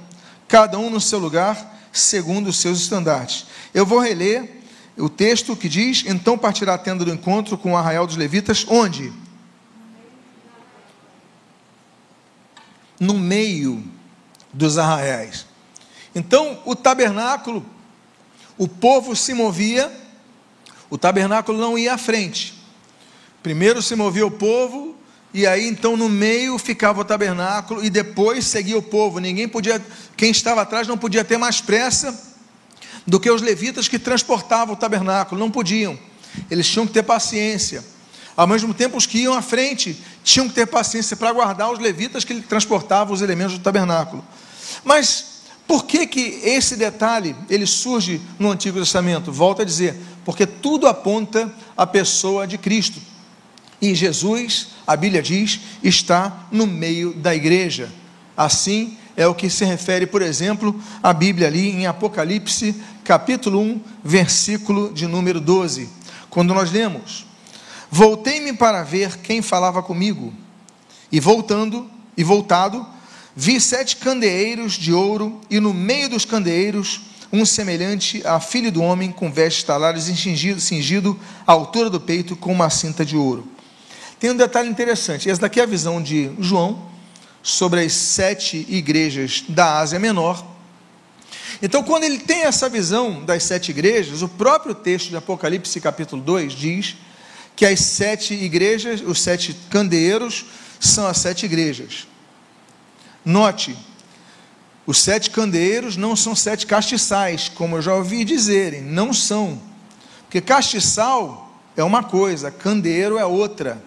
cada 0.48 0.80
um 0.80 0.90
no 0.90 1.00
seu 1.00 1.20
lugar, 1.20 1.80
segundo 1.94 2.48
os 2.48 2.58
seus 2.58 2.80
estandartes. 2.82 3.46
Eu 3.76 3.86
vou 3.86 4.00
reler 4.00 4.64
o 4.98 5.08
texto 5.08 5.56
que 5.56 5.70
diz: 5.70 6.04
Então 6.08 6.36
partirá 6.36 6.74
a 6.74 6.80
tenda 6.80 7.06
do 7.06 7.14
encontro 7.14 7.60
com 7.60 7.74
o 7.74 7.78
arraial 7.78 8.08
dos 8.08 8.18
levitas, 8.18 8.66
onde? 8.68 9.14
No 13.06 13.20
meio 13.20 13.84
dos 14.52 14.78
arraiais. 14.78 15.46
Então, 16.16 16.60
o 16.66 16.76
tabernáculo, 16.76 17.64
o 18.58 18.68
povo 18.68 19.16
se 19.16 19.34
movia, 19.34 19.92
o 20.90 20.98
tabernáculo 20.98 21.60
não 21.60 21.78
ia 21.78 21.94
à 21.94 21.98
frente. 21.98 22.54
Primeiro 23.44 23.82
se 23.82 23.96
movia 23.96 24.26
o 24.26 24.32
povo, 24.32 24.96
e 25.34 25.46
aí 25.46 25.68
então 25.68 25.96
no 25.96 26.08
meio 26.08 26.58
ficava 26.58 27.02
o 27.02 27.06
tabernáculo 27.06 27.84
e 27.84 27.90
depois 27.90 28.46
seguia 28.46 28.78
o 28.78 28.82
povo. 28.82 29.20
Ninguém 29.20 29.48
podia, 29.48 29.84
quem 30.16 30.32
estava 30.32 30.62
atrás 30.62 30.88
não 30.88 30.98
podia 30.98 31.24
ter 31.24 31.38
mais 31.38 31.62
pressa 31.62 32.34
do 33.06 33.20
que 33.20 33.30
os 33.30 33.42
levitas 33.42 33.88
que 33.88 34.00
transportavam 34.00 34.74
o 34.74 34.78
tabernáculo, 34.78 35.40
não 35.40 35.52
podiam. 35.52 36.00
Eles 36.50 36.68
tinham 36.68 36.88
que 36.88 36.94
ter 36.94 37.04
paciência. 37.04 37.84
Ao 38.36 38.46
mesmo 38.46 38.74
tempo, 38.74 38.98
os 38.98 39.06
que 39.06 39.20
iam 39.20 39.34
à 39.34 39.42
frente 39.42 39.98
tinham 40.24 40.48
que 40.48 40.56
ter 40.56 40.66
paciência 40.66 41.16
para 41.16 41.32
guardar 41.32 41.72
os 41.72 41.80
levitas 41.80 42.24
que 42.24 42.42
transportavam 42.42 43.14
os 43.14 43.22
elementos 43.22 43.58
do 43.58 43.64
tabernáculo. 43.64 44.24
Mas 44.84 45.36
por 45.68 45.86
que, 45.86 46.06
que 46.06 46.20
esse 46.44 46.76
detalhe 46.76 47.36
ele 47.50 47.66
surge 47.66 48.22
no 48.38 48.52
Antigo 48.52 48.80
Testamento? 48.80 49.32
Volto 49.32 49.62
a 49.62 49.66
dizer, 49.66 49.96
porque 50.24 50.46
tudo 50.46 50.88
aponta 50.88 51.52
a 51.76 51.88
pessoa 51.88 52.46
de 52.46 52.58
Cristo. 52.58 53.00
E 53.82 53.96
Jesus, 53.96 54.68
a 54.86 54.96
Bíblia 54.96 55.22
diz, 55.22 55.60
está 55.84 56.48
no 56.52 56.68
meio 56.68 57.14
da 57.14 57.34
igreja. 57.34 57.90
Assim 58.36 58.98
é 59.18 59.26
o 59.28 59.34
que 59.34 59.50
se 59.50 59.64
refere, 59.64 60.06
por 60.06 60.22
exemplo, 60.22 60.80
a 61.02 61.14
Bíblia 61.14 61.48
ali 61.48 61.70
em 61.70 61.88
Apocalipse, 61.88 62.76
capítulo 63.04 63.60
1, 63.60 63.82
versículo 64.04 64.94
de 64.94 65.08
número 65.08 65.40
12. 65.40 65.90
Quando 66.30 66.54
nós 66.54 66.72
lemos: 66.72 67.26
Voltei-me 67.98 68.52
para 68.52 68.84
ver 68.84 69.20
quem 69.20 69.42
falava 69.42 69.82
comigo, 69.82 70.34
e 71.10 71.18
voltando, 71.18 71.90
e 72.18 72.26
voltado, 72.26 72.86
vi 73.34 73.58
sete 73.62 73.96
candeeiros 73.96 74.74
de 74.74 74.92
ouro, 74.92 75.40
e 75.50 75.62
no 75.62 75.74
meio 75.74 76.10
dos 76.10 76.26
candeeiros, 76.26 77.00
um 77.32 77.46
semelhante 77.46 78.22
a 78.28 78.38
filho 78.42 78.70
do 78.70 78.84
homem, 78.84 79.14
com 79.14 79.32
vestes 79.32 79.64
talares 79.64 80.04
cingido, 80.04 80.60
cingido 80.60 81.18
à 81.48 81.54
altura 81.54 81.90
do 81.90 82.02
peito 82.02 82.36
com 82.36 82.52
uma 82.52 82.70
cinta 82.70 83.06
de 83.06 83.16
ouro. 83.16 83.48
Tem 84.20 84.30
um 84.30 84.36
detalhe 84.36 84.68
interessante. 84.68 85.30
Essa 85.30 85.40
daqui 85.40 85.62
é 85.62 85.64
a 85.64 85.66
visão 85.66 86.04
de 86.04 86.32
João 86.38 86.90
sobre 87.42 87.80
as 87.80 87.94
sete 87.94 88.66
igrejas 88.68 89.46
da 89.48 89.80
Ásia 89.80 90.00
Menor. 90.00 90.46
Então, 91.62 91.82
quando 91.82 92.04
ele 92.04 92.20
tem 92.20 92.42
essa 92.42 92.68
visão 92.68 93.24
das 93.24 93.44
sete 93.44 93.72
igrejas, 93.72 94.22
o 94.22 94.28
próprio 94.28 94.76
texto 94.76 95.08
de 95.08 95.16
Apocalipse, 95.16 95.80
capítulo 95.80 96.22
2, 96.22 96.52
diz 96.52 96.98
que 97.56 97.66
as 97.66 97.80
sete 97.80 98.34
igrejas, 98.34 99.02
os 99.02 99.22
sete 99.22 99.54
candeeiros, 99.70 100.46
são 100.80 101.08
as 101.08 101.18
sete 101.18 101.46
igrejas. 101.46 102.08
Note, 103.24 103.78
os 104.86 105.02
sete 105.02 105.30
candeeiros 105.30 105.98
não 105.98 106.16
são 106.16 106.36
sete 106.36 106.68
castiçais, 106.68 107.50
como 107.50 107.78
eu 107.78 107.82
já 107.82 107.96
ouvi 107.96 108.24
dizerem, 108.24 108.82
não 108.82 109.14
são. 109.14 109.60
Porque 110.24 110.42
castiçal 110.42 111.60
é 111.76 111.84
uma 111.84 112.04
coisa, 112.04 112.52
candeeiro 112.52 113.18
é 113.18 113.26
outra. 113.26 113.82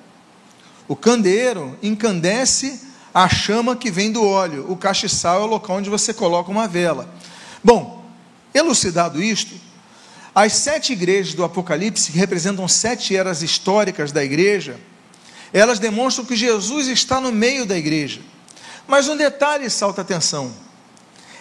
O 0.89 0.97
candeeiro 0.97 1.79
encandece 1.83 2.81
a 3.13 3.29
chama 3.29 3.77
que 3.77 3.91
vem 3.91 4.11
do 4.11 4.25
óleo. 4.25 4.67
O 4.69 4.77
castiçal 4.77 5.43
é 5.43 5.45
o 5.45 5.47
local 5.47 5.77
onde 5.77 5.91
você 5.91 6.13
coloca 6.13 6.51
uma 6.51 6.67
vela. 6.67 7.09
Bom, 7.63 8.05
elucidado 8.55 9.23
isto, 9.23 9.55
as 10.35 10.53
sete 10.55 10.93
igrejas 10.93 11.35
do 11.35 11.45
Apocalipse, 11.45 12.13
que 12.13 12.19
representam 12.19 12.67
sete 12.69 13.17
eras 13.17 13.43
históricas 13.43 14.13
da 14.13 14.25
igreja, 14.25 14.79
elas 15.53 15.79
demonstram 15.79 16.25
que 16.25 16.37
Jesus 16.37 16.89
está 16.89 17.21
no 17.21 17.33
meio 17.33 17.65
da 17.65 17.77
igreja. 17.77 18.21
Mas 18.87 19.09
um 19.09 19.17
detalhe 19.17 19.69
salta 19.69 20.03
atenção. 20.03 20.53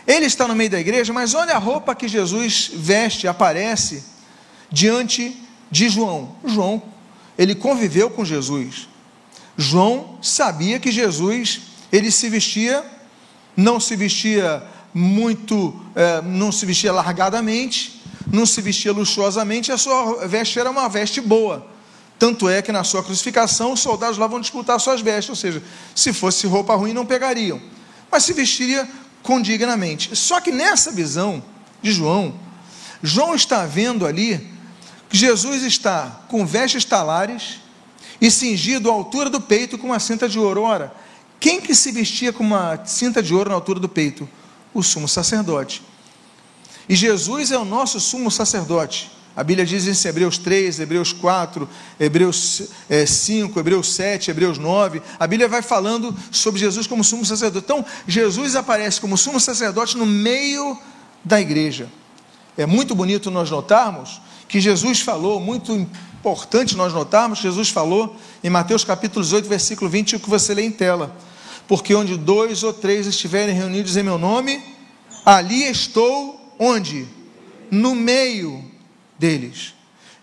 Ele 0.05 0.25
está 0.25 0.47
no 0.47 0.55
meio 0.55 0.69
da 0.69 0.79
igreja, 0.79 1.11
mas 1.11 1.33
olha 1.33 1.53
a 1.53 1.59
roupa 1.59 1.93
que 1.93 2.07
Jesus 2.07 2.71
veste, 2.73 3.27
aparece 3.27 4.03
diante 4.71 5.35
de 5.69 5.89
João. 5.89 6.35
João, 6.45 6.81
ele 7.37 7.53
conviveu 7.53 8.09
com 8.09 8.23
Jesus. 8.23 8.87
João 9.57 10.17
sabia 10.21 10.79
que 10.79 10.91
Jesus 10.91 11.61
ele 11.91 12.11
se 12.11 12.29
vestia, 12.29 12.85
não 13.55 13.79
se 13.79 13.95
vestia 13.95 14.63
muito, 14.93 15.79
é, 15.95 16.21
não 16.21 16.51
se 16.51 16.65
vestia 16.65 16.91
largadamente, 16.91 17.96
não 18.31 18.45
se 18.45 18.61
vestia 18.61 18.91
luxuosamente, 18.91 19.71
a 19.71 19.77
sua 19.77 20.27
veste 20.27 20.59
era 20.59 20.69
uma 20.69 20.87
veste 20.87 21.21
boa. 21.21 21.67
Tanto 22.19 22.49
é 22.49 22.61
que 22.61 22.71
na 22.71 22.83
sua 22.83 23.03
crucificação 23.03 23.73
os 23.73 23.79
soldados 23.79 24.17
lá 24.17 24.25
vão 24.27 24.39
disputar 24.39 24.79
suas 24.79 25.01
vestes, 25.01 25.29
ou 25.29 25.35
seja, 25.35 25.61
se 25.93 26.11
fosse 26.11 26.47
roupa 26.47 26.75
ruim 26.75 26.93
não 26.93 27.05
pegariam, 27.05 27.61
mas 28.11 28.23
se 28.23 28.33
vestiria 28.33 28.87
condignamente. 29.21 30.15
Só 30.15 30.41
que 30.41 30.51
nessa 30.51 30.91
visão 30.91 31.43
de 31.81 31.91
João, 31.91 32.33
João 33.03 33.35
está 33.35 33.65
vendo 33.65 34.05
ali 34.05 34.51
que 35.09 35.15
Jesus 35.15 35.63
está 35.63 36.23
com 36.27 36.45
vestes 36.45 36.83
talares, 36.83 37.59
e 38.19 38.31
cingido 38.31 38.89
à 38.89 38.93
altura 38.93 39.29
do 39.29 39.39
peito 39.39 39.77
com 39.77 39.87
uma 39.87 39.99
cinta 39.99 40.27
de 40.27 40.39
ouro. 40.39 40.63
Ora, 40.63 40.93
quem 41.39 41.61
que 41.61 41.75
se 41.75 41.91
vestia 41.91 42.33
com 42.33 42.43
uma 42.43 42.83
cinta 42.85 43.21
de 43.21 43.33
ouro 43.33 43.49
na 43.49 43.55
altura 43.55 43.79
do 43.79 43.87
peito? 43.87 44.27
O 44.73 44.81
sumo 44.83 45.07
sacerdote. 45.07 45.83
E 46.89 46.95
Jesus 46.95 47.51
é 47.51 47.57
o 47.57 47.65
nosso 47.65 47.99
sumo 47.99 48.31
sacerdote. 48.31 49.11
A 49.35 49.43
Bíblia 49.43 49.67
diz 49.67 49.87
em 49.87 50.07
Hebreus 50.07 50.39
3, 50.39 50.79
Hebreus 50.79 51.13
4, 51.13 51.69
Hebreus 51.99 52.63
5, 53.05 53.59
Hebreus 53.59 53.93
7, 53.93 54.31
Hebreus 54.31 54.57
9. 54.57 54.99
A 55.19 55.27
Bíblia 55.27 55.47
vai 55.47 55.61
falando 55.61 56.15
sobre 56.31 56.59
Jesus 56.59 56.87
como 56.87 57.03
sumo 57.03 57.23
sacerdote. 57.23 57.63
Então, 57.63 57.85
Jesus 58.07 58.55
aparece 58.55 58.99
como 58.99 59.15
sumo 59.15 59.39
sacerdote 59.39 59.95
no 59.95 60.07
meio 60.07 60.75
da 61.23 61.39
igreja. 61.39 61.87
É 62.57 62.65
muito 62.65 62.95
bonito 62.95 63.29
nós 63.29 63.51
notarmos 63.51 64.19
que 64.47 64.59
Jesus 64.59 65.01
falou, 65.01 65.39
muito 65.39 65.71
importante 65.73 66.75
nós 66.75 66.91
notarmos, 66.91 67.39
Jesus 67.39 67.69
falou 67.69 68.15
em 68.43 68.49
Mateus 68.49 68.83
capítulo 68.83 69.23
18, 69.23 69.47
versículo 69.47 69.89
20, 69.89 70.15
o 70.15 70.19
que 70.19 70.29
você 70.29 70.53
lê 70.53 70.63
em 70.63 70.71
tela. 70.71 71.15
Porque 71.67 71.93
onde 71.93 72.17
dois 72.17 72.63
ou 72.63 72.73
três 72.73 73.05
estiverem 73.05 73.53
reunidos 73.53 73.97
em 73.97 74.03
meu 74.03 74.17
nome, 74.17 74.63
ali 75.23 75.63
estou 75.65 76.46
onde? 76.59 77.07
No 77.69 77.95
meio 77.95 78.63
deles. 79.17 79.73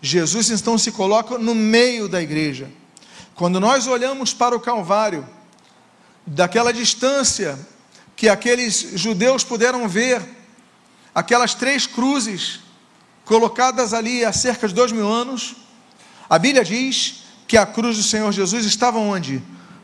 Jesus 0.01 0.49
então 0.49 0.77
se 0.77 0.91
coloca 0.91 1.37
no 1.37 1.55
meio 1.55 2.07
da 2.07 2.21
igreja. 2.21 2.69
Quando 3.33 3.59
nós 3.59 3.87
olhamos 3.87 4.33
para 4.33 4.55
o 4.55 4.59
Calvário, 4.59 5.27
daquela 6.25 6.71
distância 6.71 7.59
que 8.15 8.29
aqueles 8.29 8.91
judeus 8.95 9.43
puderam 9.43 9.87
ver, 9.87 10.21
aquelas 11.13 11.53
três 11.53 11.85
cruzes 11.85 12.59
colocadas 13.25 13.93
ali 13.93 14.23
há 14.23 14.31
cerca 14.31 14.67
de 14.67 14.73
dois 14.73 14.91
mil 14.91 15.07
anos, 15.07 15.55
a 16.29 16.39
Bíblia 16.39 16.63
diz 16.63 17.23
que 17.47 17.57
a 17.57 17.65
cruz 17.65 17.97
do 17.97 18.03
Senhor 18.03 18.31
Jesus 18.31 18.65
estava 18.65 18.97
onde? 18.97 19.41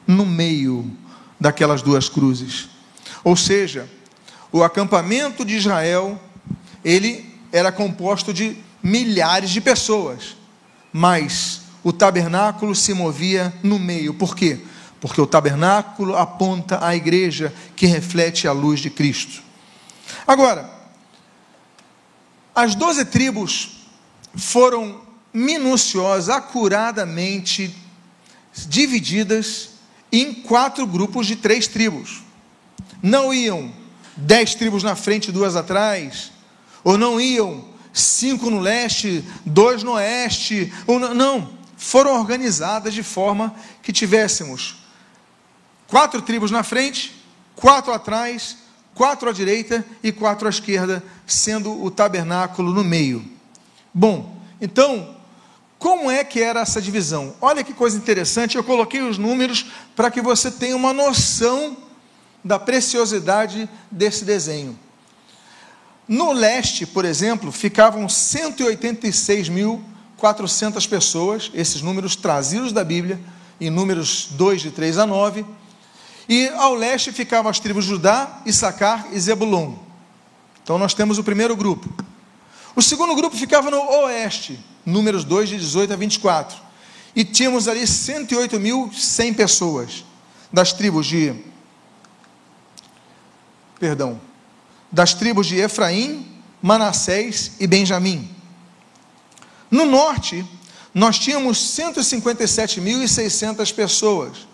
No 0.08 0.26
meio 0.26 0.90
daquelas 1.40 1.82
duas 1.82 2.08
cruzes. 2.08 2.70
Ou 3.24 3.36
seja, 3.36 3.90
o 4.52 4.64
acampamento 4.64 5.44
de 5.46 5.56
Israel, 5.56 6.20
ele 6.84 7.26
era 7.52 7.72
composto 7.72 8.34
de 8.34 8.58
milhares 8.82 9.50
de 9.50 9.62
pessoas, 9.62 10.36
mas 10.92 11.62
o 11.84 11.92
tabernáculo 11.92 12.76
se 12.76 12.94
movia 12.94 13.54
no 13.64 13.80
meio. 13.80 14.14
Por 14.14 14.36
quê? 14.36 14.60
Porque 15.00 15.20
o 15.20 15.28
tabernáculo 15.28 16.16
aponta 16.16 16.86
à 16.86 16.96
igreja 16.96 17.54
que 17.76 17.86
reflete 17.86 18.48
a 18.48 18.52
luz 18.52 18.80
de 18.80 18.90
Cristo. 18.90 19.42
Agora, 20.28 20.70
as 22.54 22.76
doze 22.76 23.06
tribos 23.06 23.88
foram 24.36 25.02
minuciosas, 25.34 26.30
acuradamente 26.30 27.76
divididas 28.68 29.70
em 30.12 30.34
quatro 30.34 30.86
grupos 30.86 31.26
de 31.26 31.36
três 31.38 31.68
tribos. 31.68 32.22
Não 33.02 33.34
iam 33.34 33.72
dez 34.16 34.54
tribos 34.54 34.84
na 34.84 34.96
frente 34.96 35.32
duas 35.32 35.56
atrás, 35.56 36.32
ou 36.84 36.98
não 36.98 37.20
iam 37.20 37.66
cinco 37.94 38.50
no 38.50 38.60
leste, 38.60 39.24
dois 39.46 39.84
no 39.84 39.94
oeste, 39.94 40.72
ou 40.88 41.00
não, 41.00 41.14
não. 41.14 41.50
foram 41.76 42.14
organizadas 42.20 42.94
de 42.94 43.04
forma 43.04 43.54
que 43.82 43.92
tivéssemos 43.92 44.78
quatro 45.88 46.22
tribos 46.22 46.52
na 46.52 46.64
frente, 46.64 47.24
quatro 47.56 47.92
atrás, 47.92 48.58
quatro 48.96 49.30
à 49.30 49.34
direita 49.34 49.86
e 50.02 50.12
quatro 50.12 50.48
à 50.48 50.50
esquerda, 50.50 51.04
sendo 51.28 51.84
o 51.84 51.92
tabernáculo 51.92 52.74
no 52.74 52.84
meio. 52.84 53.24
Bom, 53.94 54.38
então, 54.60 55.18
como 55.78 56.10
é 56.10 56.24
que 56.24 56.40
era 56.42 56.62
essa 56.62 56.82
divisão? 56.82 57.36
Olha 57.42 57.64
que 57.64 57.74
coisa 57.74 57.98
interessante, 57.98 58.56
eu 58.56 58.64
coloquei 58.64 59.02
os 59.02 59.18
números 59.18 59.66
para 59.96 60.10
que 60.10 60.22
você 60.22 60.50
tenha 60.50 60.76
uma 60.76 60.94
noção 60.94 61.76
da 62.44 62.58
preciosidade 62.58 63.70
desse 63.90 64.24
desenho. 64.24 64.78
No 66.12 66.32
leste, 66.34 66.86
por 66.86 67.06
exemplo, 67.06 67.54
ficavam 67.54 68.06
186.400 68.06 70.90
pessoas, 70.90 71.50
esses 71.54 71.82
números 71.82 72.18
trazidos 72.18 72.74
da 72.74 72.84
Bíblia, 72.84 73.18
em 73.62 73.70
números 73.70 74.28
2, 74.32 74.62
de 74.62 74.72
3 74.72 74.98
a 74.98 75.08
9. 75.08 75.46
E 76.28 76.50
ao 76.50 76.76
leste 76.76 77.14
ficavam 77.14 77.50
as 77.50 77.62
tribos 77.62 77.86
Judá, 77.86 78.42
Issacar 78.46 79.08
e 79.14 79.20
Zebulon. 79.22 79.76
Então 80.62 80.78
nós 80.78 80.94
temos 80.94 81.18
o 81.18 81.24
primeiro 81.24 81.56
grupo. 81.56 81.90
O 82.76 82.82
segundo 82.82 83.16
grupo 83.16 83.38
ficava 83.38 83.72
no 83.72 83.82
oeste, 84.04 84.60
números 84.86 85.24
2, 85.24 85.48
de 85.48 85.58
18 85.60 85.94
a 85.94 85.96
24. 85.96 86.58
E 87.16 87.24
tínhamos 87.24 87.70
ali 87.70 87.84
108.100 87.84 89.34
pessoas, 89.34 90.04
das 90.52 90.74
tribos 90.74 91.08
de. 91.08 91.34
Perdão. 93.80 94.30
Das 94.92 95.14
tribos 95.14 95.48
de 95.48 95.58
Efraim, 95.58 96.26
Manassés 96.62 97.54
e 97.60 97.68
Benjamim. 97.68 98.30
No 99.70 99.86
norte, 99.86 100.46
nós 100.94 101.18
tínhamos 101.18 101.58
157.600 101.78 103.74
pessoas, 103.74 104.46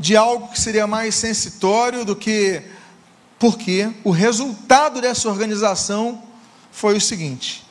de 0.02 0.16
algo 0.16 0.48
que 0.48 0.60
seria 0.60 0.84
mais 0.84 1.14
sensitório 1.14 2.04
do 2.04 2.16
que 2.16 2.60
porque 3.38 3.88
o 4.02 4.10
resultado 4.10 5.00
dessa 5.00 5.28
organização 5.28 6.24
foi 6.72 6.96
o 6.96 7.00
seguinte. 7.00 7.64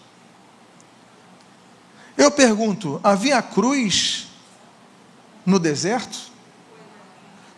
Eu 2.17 2.31
pergunto: 2.31 3.01
havia 3.03 3.41
cruz 3.41 4.27
no 5.45 5.59
deserto? 5.59 6.31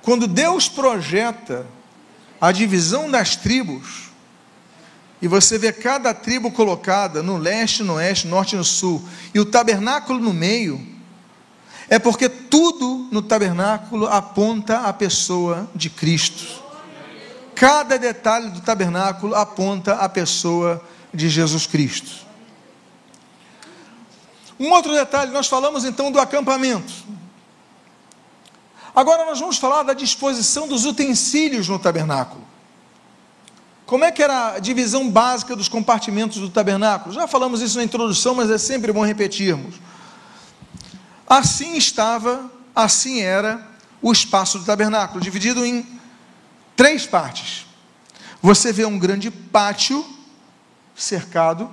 Quando 0.01 0.25
Deus 0.25 0.67
projeta 0.67 1.67
a 2.41 2.51
divisão 2.51 3.11
das 3.11 3.35
tribos, 3.35 4.09
e 5.21 5.27
você 5.27 5.59
vê 5.59 5.71
cada 5.71 6.15
tribo 6.15 6.51
colocada 6.51 7.21
no 7.21 7.37
leste, 7.37 7.83
no 7.83 7.93
oeste, 7.93 8.25
no 8.25 8.35
norte 8.35 8.55
e 8.55 8.57
no 8.57 8.63
sul, 8.63 9.07
e 9.35 9.39
o 9.39 9.45
tabernáculo 9.45 10.19
no 10.19 10.33
meio, 10.33 10.92
é 11.93 11.99
porque 11.99 12.27
tudo 12.27 13.07
no 13.11 13.21
tabernáculo 13.21 14.07
aponta 14.07 14.79
a 14.79 14.91
pessoa 14.91 15.69
de 15.75 15.91
Cristo. 15.91 16.63
Cada 17.53 17.99
detalhe 17.99 18.49
do 18.49 18.61
tabernáculo 18.61 19.35
aponta 19.35 19.93
a 19.97 20.09
pessoa 20.09 20.83
de 21.13 21.29
Jesus 21.29 21.67
Cristo. 21.67 22.25
Um 24.59 24.71
outro 24.71 24.91
detalhe, 24.91 25.31
nós 25.31 25.45
falamos 25.45 25.85
então 25.85 26.11
do 26.11 26.19
acampamento. 26.19 26.91
Agora 28.95 29.23
nós 29.27 29.39
vamos 29.39 29.59
falar 29.59 29.83
da 29.83 29.93
disposição 29.93 30.67
dos 30.67 30.85
utensílios 30.85 31.69
no 31.69 31.77
tabernáculo. 31.77 32.43
Como 33.85 34.03
é 34.03 34.11
que 34.11 34.23
era 34.23 34.53
a 34.53 34.59
divisão 34.59 35.07
básica 35.07 35.55
dos 35.55 35.69
compartimentos 35.69 36.39
do 36.39 36.49
tabernáculo? 36.49 37.13
Já 37.13 37.27
falamos 37.27 37.61
isso 37.61 37.77
na 37.77 37.83
introdução, 37.83 38.33
mas 38.33 38.49
é 38.49 38.57
sempre 38.57 38.91
bom 38.91 39.05
repetirmos. 39.05 39.75
Assim 41.33 41.75
estava, 41.75 42.47
assim 42.75 43.21
era 43.21 43.67
o 44.03 44.11
espaço 44.11 44.59
do 44.59 44.65
tabernáculo, 44.65 45.19
dividido 45.19 45.65
em 45.65 45.83
três 46.75 47.07
partes. 47.07 47.65
Você 48.39 48.71
vê 48.71 48.85
um 48.85 48.99
grande 48.99 49.31
pátio 49.31 50.05
cercado, 50.95 51.71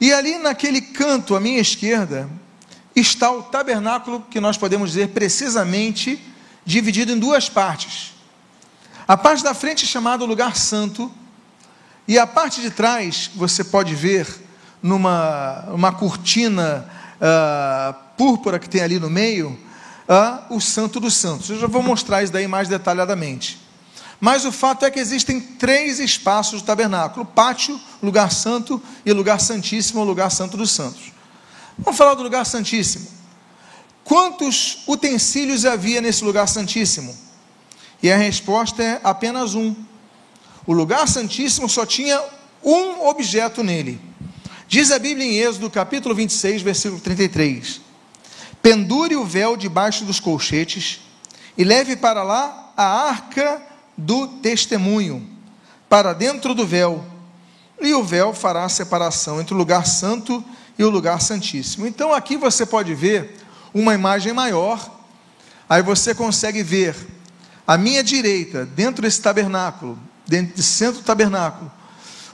e 0.00 0.12
ali 0.12 0.36
naquele 0.36 0.80
canto 0.80 1.36
à 1.36 1.40
minha 1.40 1.60
esquerda 1.60 2.28
está 2.96 3.30
o 3.30 3.44
tabernáculo 3.44 4.26
que 4.28 4.40
nós 4.40 4.58
podemos 4.58 4.90
dizer 4.90 5.10
precisamente 5.10 6.20
dividido 6.64 7.12
em 7.12 7.20
duas 7.20 7.48
partes. 7.48 8.14
A 9.06 9.16
parte 9.16 9.44
da 9.44 9.54
frente 9.54 9.84
é 9.84 9.86
chamada 9.86 10.24
lugar 10.24 10.56
santo, 10.56 11.08
e 12.08 12.18
a 12.18 12.26
parte 12.26 12.60
de 12.60 12.72
trás 12.72 13.30
você 13.32 13.62
pode 13.62 13.94
ver 13.94 14.26
numa 14.82 15.66
uma 15.68 15.92
cortina 15.92 16.90
uh, 17.22 17.94
púrpura 18.16 18.58
que 18.58 18.68
tem 18.68 18.82
ali 18.82 18.98
no 18.98 19.08
meio, 19.08 19.56
a 20.08 20.46
o 20.50 20.60
Santo 20.60 20.98
dos 20.98 21.14
Santos. 21.14 21.48
Eu 21.48 21.58
já 21.58 21.66
vou 21.66 21.82
mostrar 21.82 22.22
isso 22.22 22.32
daí 22.32 22.48
mais 22.48 22.68
detalhadamente. 22.68 23.60
Mas 24.20 24.44
o 24.44 24.52
fato 24.52 24.84
é 24.84 24.90
que 24.90 25.00
existem 25.00 25.40
três 25.40 25.98
espaços 25.98 26.62
do 26.62 26.66
tabernáculo: 26.66 27.24
pátio, 27.24 27.80
lugar 28.02 28.30
santo 28.30 28.82
e 29.06 29.12
lugar 29.12 29.40
santíssimo, 29.40 30.04
lugar 30.04 30.30
santo 30.30 30.56
dos 30.56 30.70
santos. 30.70 31.12
Vamos 31.78 31.96
falar 31.96 32.14
do 32.14 32.22
lugar 32.22 32.44
santíssimo. 32.44 33.06
Quantos 34.04 34.82
utensílios 34.86 35.64
havia 35.64 36.00
nesse 36.00 36.24
lugar 36.24 36.48
santíssimo? 36.48 37.16
E 38.02 38.10
a 38.10 38.16
resposta 38.16 38.82
é 38.82 39.00
apenas 39.02 39.54
um. 39.54 39.74
O 40.66 40.72
lugar 40.72 41.08
santíssimo 41.08 41.68
só 41.68 41.86
tinha 41.86 42.20
um 42.62 43.08
objeto 43.08 43.62
nele. 43.62 44.00
Diz 44.72 44.90
a 44.90 44.98
Bíblia 44.98 45.26
em 45.26 45.36
Êxodo, 45.36 45.68
capítulo 45.68 46.14
26, 46.14 46.62
versículo 46.62 46.98
33: 46.98 47.78
pendure 48.62 49.14
o 49.16 49.22
véu 49.22 49.54
debaixo 49.54 50.02
dos 50.02 50.18
colchetes 50.18 51.02
e 51.58 51.62
leve 51.62 51.94
para 51.94 52.22
lá 52.22 52.72
a 52.74 53.06
arca 53.06 53.60
do 53.98 54.26
testemunho, 54.26 55.28
para 55.90 56.14
dentro 56.14 56.54
do 56.54 56.66
véu, 56.66 57.04
e 57.82 57.92
o 57.92 58.02
véu 58.02 58.32
fará 58.32 58.64
a 58.64 58.68
separação 58.70 59.42
entre 59.42 59.52
o 59.52 59.58
lugar 59.58 59.86
santo 59.86 60.42
e 60.78 60.82
o 60.82 60.88
lugar 60.88 61.20
santíssimo. 61.20 61.86
Então 61.86 62.10
aqui 62.10 62.38
você 62.38 62.64
pode 62.64 62.94
ver 62.94 63.36
uma 63.74 63.92
imagem 63.92 64.32
maior, 64.32 64.90
aí 65.68 65.82
você 65.82 66.14
consegue 66.14 66.62
ver 66.62 66.96
à 67.66 67.76
minha 67.76 68.02
direita, 68.02 68.64
dentro 68.64 69.02
desse 69.02 69.20
tabernáculo, 69.20 69.98
dentro 70.26 70.56
do 70.56 70.62
centro 70.62 71.02
do 71.02 71.04
tabernáculo, 71.04 71.70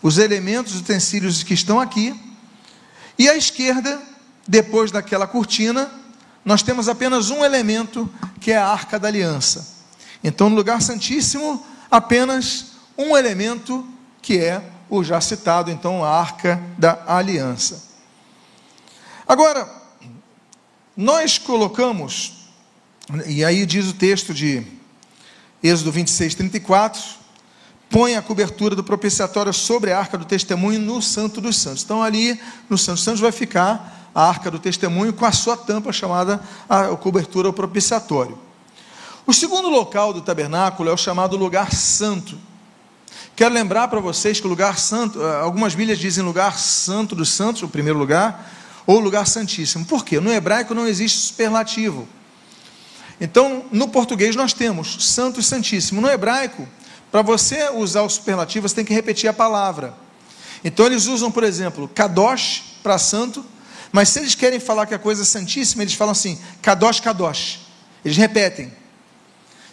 os 0.01 0.19
elementos, 0.19 0.77
os 0.77 0.83
utensílios 0.83 1.43
que 1.43 1.53
estão 1.53 1.81
aqui, 1.81 2.28
e 3.19 3.29
à 3.29 3.37
esquerda, 3.37 4.01
depois 4.47 4.91
daquela 4.91 5.27
cortina, 5.27 5.91
nós 6.45 6.63
temos 6.63 6.89
apenas 6.89 7.31
um 7.31 7.45
elemento, 7.45 8.09
que 8.41 8.53
é 8.53 8.57
a 8.57 8.69
arca 8.69 8.99
da 8.99 9.09
aliança. 9.09 9.77
Então, 10.23 10.49
no 10.49 10.57
lugar 10.57 10.81
santíssimo, 10.81 11.67
apenas 11.91 12.73
um 12.97 13.17
elemento, 13.17 13.87
que 14.23 14.39
é 14.39 14.63
o 14.89 15.03
já 15.03 15.21
citado, 15.21 15.71
então, 15.71 16.05
a 16.05 16.11
arca 16.11 16.63
da 16.79 17.03
aliança. 17.07 17.83
Agora, 19.27 19.69
nós 20.97 21.39
colocamos, 21.39 22.49
e 23.27 23.45
aí 23.45 23.67
diz 23.67 23.87
o 23.87 23.93
texto 23.93 24.33
de 24.33 24.67
Êxodo 25.63 25.93
26, 25.93 26.35
34, 26.37 27.18
põe 27.91 28.17
a 28.17 28.23
cobertura 28.23 28.77
do 28.77 28.85
propiciatório 28.85 29.53
sobre 29.53 29.93
a 29.93 29.99
arca 29.99 30.19
do 30.19 30.25
testemunho 30.25 30.79
no 30.79 31.01
Santo 31.01 31.41
dos 31.41 31.57
Santos. 31.57 31.83
Então, 31.83 32.03
ali 32.03 32.41
no 32.69 32.77
Santo 32.77 32.97
dos 32.97 33.05
Santos 33.05 33.21
vai 33.21 33.33
ficar 33.33 34.11
a 34.15 34.29
arca 34.29 34.51
do 34.51 34.59
testemunho 34.59 35.13
com 35.13 35.25
a 35.25 35.33
sua 35.33 35.57
tampa 35.57 35.93
chamada 35.93 36.41
a 36.69 36.89
cobertura 36.97 37.53
propiciatório. 37.53 38.39
O 39.27 39.33
segundo 39.33 39.69
local 39.69 40.13
do 40.13 40.23
tabernáculo 40.23 40.89
é 40.89 40.93
o 40.93 40.97
chamado 40.97 41.37
lugar 41.37 41.73
santo. 41.73 42.39
Quero 43.37 43.55
lembrar 43.55 43.89
para 43.89 44.01
vocês 44.01 44.41
que 44.41 44.47
o 44.47 44.51
lugar 44.51 44.79
santo, 44.79 45.23
eh, 45.23 45.41
algumas 45.41 45.75
Bíblias 45.75 45.99
dizem 45.99 46.25
lugar 46.25 46.59
santo 46.59 47.15
dos 47.15 47.29
santos, 47.31 47.63
o 47.63 47.69
primeiro 47.69 47.99
lugar, 47.99 48.51
ou 48.87 48.99
lugar 48.99 49.27
santíssimo. 49.27 49.85
Por 49.85 50.05
quê? 50.05 50.19
No 50.19 50.33
hebraico 50.33 50.75
não 50.75 50.87
existe 50.87 51.19
superlativo. 51.21 52.09
Então, 53.21 53.67
no 53.71 53.89
português 53.89 54.35
nós 54.35 54.53
temos 54.53 55.05
santo 55.07 55.41
e 55.41 55.43
santíssimo. 55.43 56.01
No 56.01 56.09
hebraico, 56.09 56.67
para 57.11 57.23
você 57.23 57.71
usar 57.71 58.03
o 58.03 58.09
superlativo, 58.09 58.69
você 58.69 58.75
tem 58.75 58.85
que 58.85 58.95
repetir 58.95 59.29
a 59.29 59.33
palavra. 59.33 59.95
Então 60.63 60.87
eles 60.87 61.07
usam, 61.07 61.31
por 61.31 61.45
exemplo, 61.45 61.89
kadosh 61.95 62.79
para 62.83 62.99
santo 62.99 63.45
mas 63.93 64.11
se 64.11 64.21
eles 64.21 64.35
querem 64.35 64.61
falar 64.61 64.87
que 64.87 64.95
a 64.95 64.99
coisa 64.99 65.23
é 65.23 65.25
santíssima, 65.25 65.83
eles 65.83 65.95
falam 65.95 66.13
assim, 66.13 66.39
kadosh, 66.61 67.01
kadosh. 67.01 67.61
Eles 68.05 68.17
repetem. 68.17 68.73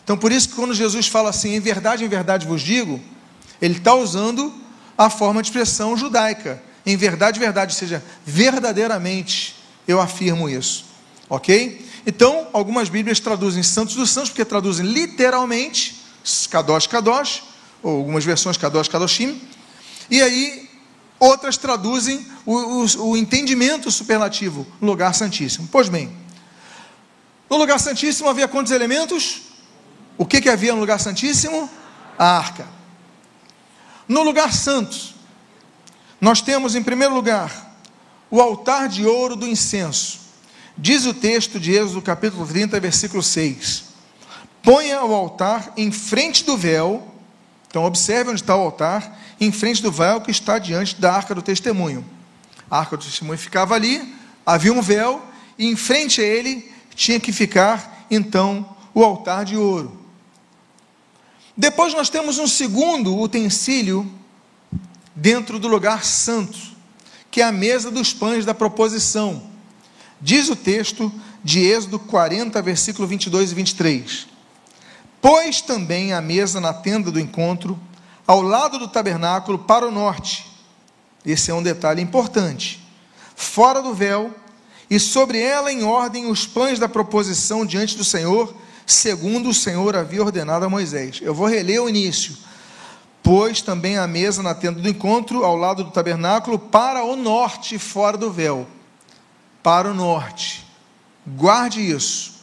Então, 0.03 0.17
por 0.17 0.31
isso 0.31 0.49
que 0.49 0.55
quando 0.55 0.73
Jesus 0.73 1.07
fala 1.07 1.29
assim, 1.29 1.55
em 1.55 1.59
verdade, 1.59 2.03
em 2.03 2.07
verdade 2.07 2.45
vos 2.45 2.61
digo, 2.61 3.01
ele 3.61 3.77
está 3.77 3.93
usando 3.93 4.53
a 4.97 5.09
forma 5.09 5.41
de 5.41 5.49
expressão 5.49 5.97
judaica. 5.97 6.61
Em 6.85 6.95
verdade, 6.95 7.39
verdade, 7.39 7.73
ou 7.73 7.79
seja, 7.79 8.03
verdadeiramente, 8.25 9.55
eu 9.87 9.99
afirmo 9.99 10.47
isso. 10.47 10.85
Ok? 11.27 11.85
Então, 12.05 12.47
algumas 12.53 12.87
Bíblias 12.87 13.19
traduzem 13.19 13.63
Santos 13.63 13.95
dos 13.95 14.11
Santos, 14.11 14.29
porque 14.29 14.45
traduzem 14.45 14.85
literalmente 14.85 16.04
Kadosh 16.49 16.87
Kadosh, 16.87 17.43
ou 17.81 17.97
algumas 17.97 18.25
versões 18.25 18.57
Kadosh 18.57 18.87
Kadoshim, 18.87 19.41
e 20.09 20.21
aí 20.21 20.69
outras 21.19 21.57
traduzem 21.57 22.25
o, 22.45 22.53
o, 22.53 23.09
o 23.09 23.17
entendimento 23.17 23.89
superlativo, 23.91 24.65
lugar 24.81 25.13
santíssimo. 25.13 25.67
Pois 25.71 25.89
bem, 25.89 26.15
no 27.49 27.57
lugar 27.57 27.79
santíssimo 27.79 28.29
havia 28.29 28.47
quantos 28.47 28.71
elementos? 28.71 29.41
O 30.17 30.25
que, 30.25 30.41
que 30.41 30.49
havia 30.49 30.73
no 30.73 30.79
lugar 30.79 30.99
santíssimo? 30.99 31.69
A 32.17 32.37
arca. 32.37 32.67
No 34.07 34.23
lugar 34.23 34.53
santo, 34.53 35.13
nós 36.19 36.41
temos 36.41 36.75
em 36.75 36.83
primeiro 36.83 37.13
lugar 37.13 37.75
o 38.29 38.41
altar 38.41 38.87
de 38.87 39.05
ouro 39.05 39.35
do 39.35 39.47
incenso. 39.47 40.19
Diz 40.77 41.05
o 41.05 41.13
texto 41.13 41.59
de 41.59 41.71
Êxodo 41.71 42.01
capítulo 42.01 42.45
30, 42.45 42.79
versículo 42.79 43.23
6. 43.23 43.84
Ponha 44.65 45.03
o 45.05 45.13
altar 45.13 45.71
em 45.77 45.91
frente 45.91 46.43
do 46.43 46.57
véu. 46.57 47.07
Então, 47.67 47.83
observe 47.85 48.31
onde 48.31 48.41
está 48.41 48.55
o 48.55 48.61
altar, 48.61 49.15
em 49.39 49.51
frente 49.51 49.83
do 49.83 49.91
véu 49.91 50.19
que 50.21 50.31
está 50.31 50.57
diante 50.57 50.99
da 50.99 51.13
arca 51.13 51.35
do 51.35 51.41
testemunho. 51.41 52.03
A 52.69 52.79
arca 52.79 52.97
do 52.97 53.03
testemunho 53.03 53.37
ficava 53.37 53.75
ali, 53.75 54.15
havia 54.43 54.73
um 54.73 54.81
véu, 54.81 55.23
e 55.55 55.67
em 55.67 55.75
frente 55.75 56.19
a 56.19 56.23
ele 56.23 56.71
tinha 56.95 57.19
que 57.19 57.31
ficar, 57.31 58.07
então, 58.09 58.75
o 58.91 59.03
altar 59.03 59.45
de 59.45 59.55
ouro. 59.55 59.99
Depois 61.55 61.93
nós 61.93 62.09
temos 62.09 62.39
um 62.39 62.47
segundo 62.47 63.15
utensílio 63.19 64.11
dentro 65.13 65.59
do 65.59 65.67
lugar 65.67 66.03
santo, 66.03 66.57
que 67.29 67.39
é 67.39 67.43
a 67.43 67.51
mesa 67.51 67.91
dos 67.91 68.13
pães 68.13 68.45
da 68.45 68.53
proposição. 68.53 69.43
Diz 70.19 70.49
o 70.49 70.55
texto 70.55 71.11
de 71.43 71.59
Êxodo 71.59 71.99
40, 71.99 72.59
versículo 72.63 73.07
22 73.07 73.51
e 73.51 73.55
23. 73.55 74.34
Pôs 75.25 75.59
também 75.59 76.13
a 76.13 76.21
mesa 76.21 76.61
na 76.61 76.71
tenda 76.71 77.09
do 77.09 77.19
encontro, 77.19 77.79
ao 78.27 78.43
lado 78.43 78.77
do 78.77 78.87
tabernáculo, 78.87 79.57
para 79.57 79.87
o 79.87 79.91
norte. 79.91 80.45
Esse 81.25 81.49
é 81.49 81.53
um 81.55 81.63
detalhe 81.63 81.99
importante. 81.99 82.87
Fora 83.35 83.81
do 83.81 83.91
véu, 83.91 84.31
e 84.87 84.99
sobre 84.99 85.39
ela 85.39 85.73
em 85.73 85.81
ordem 85.81 86.29
os 86.29 86.45
pães 86.45 86.77
da 86.77 86.87
proposição 86.87 87.65
diante 87.65 87.97
do 87.97 88.03
Senhor, 88.03 88.55
segundo 88.85 89.49
o 89.49 89.53
Senhor 89.53 89.95
havia 89.95 90.21
ordenado 90.21 90.63
a 90.63 90.69
Moisés. 90.69 91.19
Eu 91.23 91.33
vou 91.33 91.47
reler 91.47 91.81
o 91.81 91.89
início. 91.89 92.37
Pôs 93.23 93.63
também 93.63 93.97
a 93.97 94.05
mesa 94.05 94.43
na 94.43 94.53
tenda 94.53 94.79
do 94.79 94.87
encontro, 94.87 95.43
ao 95.43 95.55
lado 95.55 95.83
do 95.83 95.89
tabernáculo, 95.89 96.59
para 96.59 97.03
o 97.03 97.15
norte, 97.15 97.79
fora 97.79 98.15
do 98.15 98.29
véu. 98.29 98.67
Para 99.63 99.89
o 99.89 99.93
norte. 99.95 100.63
Guarde 101.25 101.81
isso. 101.81 102.35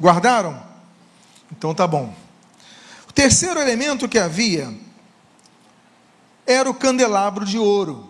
Guardaram? 0.00 0.69
Então 1.52 1.74
tá 1.74 1.86
bom. 1.86 2.14
O 3.08 3.12
terceiro 3.12 3.60
elemento 3.60 4.08
que 4.08 4.18
havia 4.18 4.72
era 6.46 6.68
o 6.68 6.74
candelabro 6.74 7.44
de 7.44 7.58
ouro. 7.58 8.08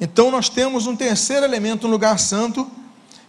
Então 0.00 0.30
nós 0.30 0.48
temos 0.48 0.86
um 0.86 0.96
terceiro 0.96 1.44
elemento 1.44 1.86
no 1.86 1.92
lugar 1.92 2.18
santo, 2.18 2.70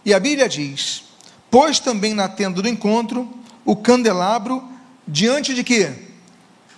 e 0.04 0.14
a 0.14 0.20
Bíblia 0.20 0.48
diz: 0.48 1.04
Pôs 1.50 1.78
também 1.80 2.14
na 2.14 2.28
tenda 2.28 2.62
do 2.62 2.68
encontro 2.68 3.28
o 3.64 3.76
candelabro 3.76 4.62
diante 5.06 5.54
de 5.54 5.64
quê? 5.64 5.92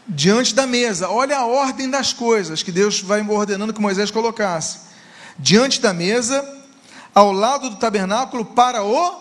Diante 0.06 0.54
da 0.54 0.66
mesa. 0.66 1.08
Olha 1.08 1.38
a 1.38 1.46
ordem 1.46 1.88
das 1.88 2.12
coisas 2.12 2.62
que 2.62 2.72
Deus 2.72 3.00
vai 3.00 3.26
ordenando 3.26 3.72
que 3.72 3.80
Moisés 3.80 4.10
colocasse. 4.10 4.80
Diante 5.38 5.80
da 5.80 5.92
mesa, 5.92 6.46
ao 7.14 7.32
lado 7.32 7.70
do 7.70 7.76
tabernáculo, 7.76 8.44
para 8.44 8.82
o 8.82 9.14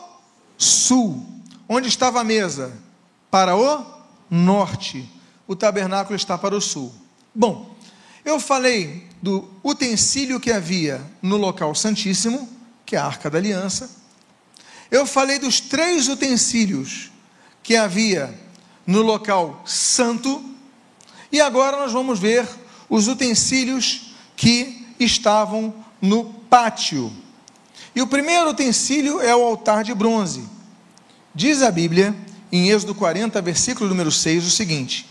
sul. 0.58 1.31
Onde 1.74 1.88
estava 1.88 2.20
a 2.20 2.24
mesa? 2.24 2.78
Para 3.30 3.56
o 3.56 3.86
norte. 4.30 5.10
O 5.48 5.56
tabernáculo 5.56 6.16
está 6.16 6.38
para 6.38 6.56
o 6.56 6.62
sul. 6.62 6.94
Bom, 7.34 7.74
eu 8.26 8.40
falei 8.40 9.08
do 9.22 9.50
utensílio 9.64 10.40
que 10.40 10.52
havia 10.52 11.02
no 11.22 11.38
local 11.38 11.74
santíssimo, 11.74 12.50
que 12.86 12.96
é 12.96 13.00
a 13.00 13.06
arca 13.06 13.30
da 13.30 13.38
aliança 13.38 14.02
eu 14.92 15.06
falei 15.06 15.40
dos 15.40 15.62
três 15.62 16.10
utensílios 16.10 17.10
que 17.64 17.78
havia 17.78 18.38
no 18.86 19.02
local 19.02 19.64
santo, 19.66 20.44
e 21.32 21.40
agora 21.40 21.78
nós 21.78 21.94
vamos 21.94 22.20
ver 22.20 22.46
os 22.90 23.08
utensílios 23.08 24.14
que 24.36 24.86
estavam 25.00 25.74
no 26.02 26.26
pátio. 26.26 27.12
E 27.96 28.02
o 28.02 28.08
primeiro 28.08 28.50
utensílio 28.50 29.22
é 29.22 29.34
o 29.34 29.44
altar 29.44 29.86
de 29.86 29.94
bronze. 29.94 30.44
Diz 31.34 31.62
a 31.62 31.72
Bíblia, 31.72 32.14
em 32.52 32.70
Êxodo 32.70 32.94
40, 32.94 33.42
versículo 33.42 33.90
número 33.90 34.12
6, 34.12 34.46
o 34.46 34.52
seguinte: 34.52 35.10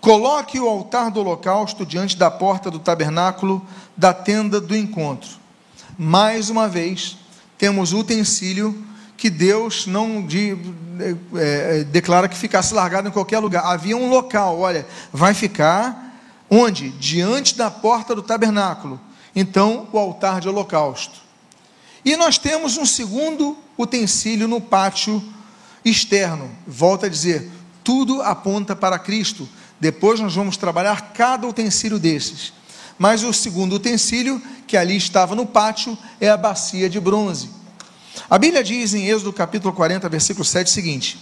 Coloque 0.00 0.60
o 0.60 0.68
altar 0.68 1.10
do 1.10 1.18
holocausto 1.18 1.84
diante 1.84 2.16
da 2.16 2.30
porta 2.30 2.70
do 2.70 2.78
tabernáculo 2.78 3.66
da 3.96 4.14
tenda 4.14 4.60
do 4.60 4.76
encontro. 4.76 5.30
Mais 5.98 6.48
uma 6.48 6.68
vez, 6.68 7.16
temos 7.56 7.92
o 7.92 7.98
utensílio 7.98 8.84
que 9.16 9.28
Deus 9.28 9.84
não 9.84 10.24
de, 10.24 10.56
é, 11.34 11.80
é, 11.80 11.84
declara 11.84 12.28
que 12.28 12.36
ficasse 12.36 12.72
largado 12.72 13.08
em 13.08 13.12
qualquer 13.12 13.40
lugar. 13.40 13.64
Havia 13.66 13.96
um 13.96 14.08
local, 14.08 14.60
olha, 14.60 14.86
vai 15.12 15.34
ficar 15.34 16.16
onde? 16.48 16.90
Diante 16.90 17.56
da 17.56 17.68
porta 17.68 18.14
do 18.14 18.22
tabernáculo. 18.22 19.00
Então, 19.34 19.88
o 19.92 19.98
altar 19.98 20.40
de 20.40 20.48
holocausto. 20.48 21.18
E 22.04 22.16
nós 22.16 22.38
temos 22.38 22.76
um 22.76 22.86
segundo 22.86 23.58
utensílio 23.76 24.46
no 24.46 24.60
pátio 24.60 25.20
externo. 25.90 26.50
Volto 26.66 27.06
a 27.06 27.08
dizer, 27.08 27.50
tudo 27.82 28.22
aponta 28.22 28.76
para 28.76 28.98
Cristo. 28.98 29.48
Depois 29.80 30.20
nós 30.20 30.34
vamos 30.34 30.56
trabalhar 30.56 31.12
cada 31.12 31.46
utensílio 31.46 31.98
desses. 31.98 32.52
Mas 32.98 33.22
o 33.22 33.32
segundo 33.32 33.76
utensílio, 33.76 34.42
que 34.66 34.76
ali 34.76 34.96
estava 34.96 35.34
no 35.34 35.46
pátio, 35.46 35.96
é 36.20 36.28
a 36.28 36.36
bacia 36.36 36.88
de 36.90 36.98
bronze. 36.98 37.50
A 38.28 38.36
Bíblia 38.38 38.64
diz 38.64 38.92
em 38.94 39.06
Êxodo 39.06 39.32
capítulo 39.32 39.72
40, 39.72 40.08
versículo 40.08 40.44
7 40.44 40.66
o 40.66 40.70
seguinte: 40.70 41.18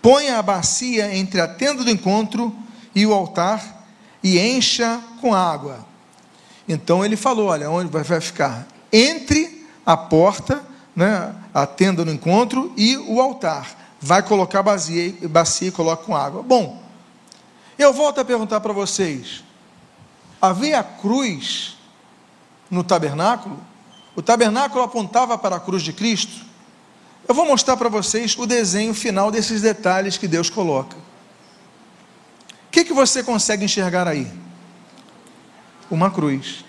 Ponha 0.00 0.38
a 0.38 0.42
bacia 0.42 1.14
entre 1.14 1.40
a 1.40 1.48
tenda 1.48 1.82
do 1.82 1.90
encontro 1.90 2.54
e 2.94 3.04
o 3.04 3.12
altar 3.12 3.86
e 4.22 4.38
encha 4.38 5.00
com 5.20 5.34
água. 5.34 5.86
Então 6.68 7.04
ele 7.04 7.16
falou: 7.16 7.48
olha, 7.48 7.70
onde 7.70 7.90
vai 7.90 8.20
ficar? 8.20 8.66
Entre 8.92 9.66
a 9.84 9.96
porta, 9.96 10.62
né, 10.94 11.34
a 11.52 11.66
tenda 11.66 12.04
do 12.04 12.12
encontro 12.12 12.72
e 12.76 12.96
o 12.96 13.20
altar. 13.20 13.87
Vai 14.00 14.22
colocar 14.22 14.62
bacia, 14.62 15.14
bacia 15.28 15.68
e 15.68 15.72
coloca 15.72 16.04
com 16.04 16.14
água. 16.14 16.42
Bom, 16.42 16.82
eu 17.78 17.92
volto 17.92 18.20
a 18.20 18.24
perguntar 18.24 18.60
para 18.60 18.72
vocês: 18.72 19.42
havia 20.40 20.82
cruz 20.82 21.76
no 22.70 22.84
tabernáculo? 22.84 23.58
O 24.14 24.22
tabernáculo 24.22 24.82
apontava 24.82 25.38
para 25.38 25.56
a 25.56 25.60
cruz 25.60 25.82
de 25.82 25.92
Cristo. 25.92 26.46
Eu 27.28 27.34
vou 27.34 27.46
mostrar 27.46 27.76
para 27.76 27.88
vocês 27.88 28.36
o 28.38 28.46
desenho 28.46 28.94
final 28.94 29.30
desses 29.30 29.62
detalhes 29.62 30.16
que 30.16 30.26
Deus 30.26 30.48
coloca. 30.48 30.96
O 30.96 32.70
que, 32.70 32.84
que 32.84 32.92
você 32.92 33.22
consegue 33.22 33.64
enxergar 33.64 34.08
aí? 34.08 34.30
Uma 35.90 36.10
cruz. 36.10 36.64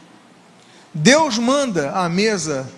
Deus 0.94 1.38
manda 1.38 1.92
a 1.92 2.10
mesa 2.10 2.72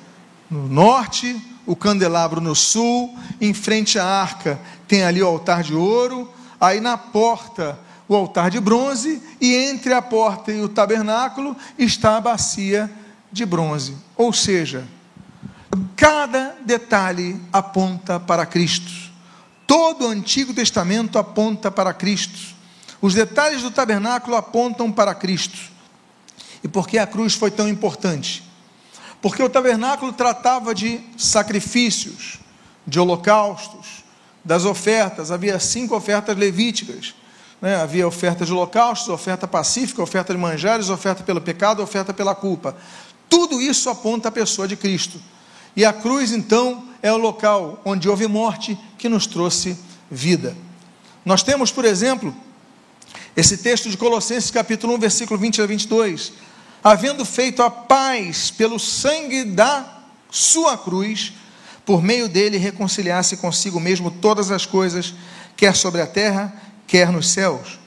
no 0.49 0.67
norte, 0.67 1.41
o 1.71 1.75
candelabro 1.75 2.41
no 2.41 2.53
sul, 2.53 3.17
em 3.39 3.53
frente 3.53 3.97
à 3.97 4.05
arca 4.05 4.59
tem 4.89 5.03
ali 5.03 5.23
o 5.23 5.25
altar 5.25 5.63
de 5.63 5.73
ouro, 5.73 6.29
aí 6.59 6.81
na 6.81 6.97
porta 6.97 7.79
o 8.09 8.13
altar 8.13 8.51
de 8.51 8.59
bronze, 8.59 9.21
e 9.39 9.55
entre 9.55 9.93
a 9.93 10.01
porta 10.01 10.51
e 10.51 10.59
o 10.59 10.67
tabernáculo 10.67 11.55
está 11.79 12.17
a 12.17 12.21
bacia 12.21 12.91
de 13.31 13.45
bronze. 13.45 13.95
Ou 14.17 14.33
seja, 14.33 14.85
cada 15.95 16.57
detalhe 16.65 17.39
aponta 17.53 18.19
para 18.19 18.45
Cristo. 18.45 18.91
Todo 19.65 20.07
o 20.07 20.09
Antigo 20.09 20.53
Testamento 20.53 21.17
aponta 21.17 21.71
para 21.71 21.93
Cristo. 21.93 22.53
Os 23.01 23.13
detalhes 23.13 23.61
do 23.61 23.71
tabernáculo 23.71 24.35
apontam 24.35 24.91
para 24.91 25.15
Cristo. 25.15 25.57
E 26.61 26.67
por 26.67 26.85
que 26.85 26.97
a 26.97 27.07
cruz 27.07 27.33
foi 27.33 27.49
tão 27.49 27.69
importante? 27.69 28.50
Porque 29.21 29.43
o 29.43 29.49
tabernáculo 29.49 30.11
tratava 30.11 30.73
de 30.73 30.99
sacrifícios, 31.17 32.39
de 32.87 32.99
holocaustos, 32.99 34.03
das 34.43 34.65
ofertas. 34.65 35.31
Havia 35.31 35.59
cinco 35.59 35.95
ofertas 35.95 36.35
levíticas. 36.35 37.13
Né? 37.61 37.75
Havia 37.75 38.07
oferta 38.07 38.43
de 38.43 38.51
holocaustos, 38.51 39.09
oferta 39.09 39.47
pacífica, 39.47 40.01
oferta 40.01 40.33
de 40.33 40.39
manjares, 40.39 40.89
oferta 40.89 41.23
pelo 41.23 41.39
pecado, 41.39 41.83
oferta 41.83 42.13
pela 42.13 42.33
culpa. 42.33 42.75
Tudo 43.29 43.61
isso 43.61 43.89
aponta 43.89 44.29
a 44.29 44.31
pessoa 44.31 44.67
de 44.67 44.75
Cristo. 44.75 45.21
E 45.75 45.85
a 45.85 45.93
cruz, 45.93 46.31
então, 46.31 46.83
é 47.01 47.11
o 47.13 47.17
local 47.17 47.79
onde 47.85 48.09
houve 48.09 48.27
morte 48.27 48.77
que 48.97 49.07
nos 49.07 49.27
trouxe 49.27 49.77
vida. 50.09 50.55
Nós 51.23 51.43
temos, 51.43 51.71
por 51.71 51.85
exemplo, 51.85 52.35
esse 53.35 53.57
texto 53.57 53.89
de 53.89 53.95
Colossenses, 53.95 54.51
capítulo 54.51 54.95
1, 54.95 54.99
versículo 54.99 55.39
20 55.39 55.61
a 55.61 55.65
22. 55.65 56.33
Havendo 56.83 57.23
feito 57.23 57.61
a 57.61 57.69
paz 57.69 58.49
pelo 58.49 58.79
sangue 58.79 59.43
da 59.43 59.99
sua 60.31 60.77
cruz, 60.77 61.33
por 61.85 62.01
meio 62.01 62.27
dele 62.27 62.57
reconciliasse 62.57 63.37
consigo 63.37 63.79
mesmo 63.79 64.09
todas 64.09 64.49
as 64.49 64.65
coisas, 64.65 65.13
quer 65.55 65.75
sobre 65.75 66.01
a 66.01 66.07
terra, 66.07 66.53
quer 66.87 67.11
nos 67.11 67.29
céus. 67.29 67.79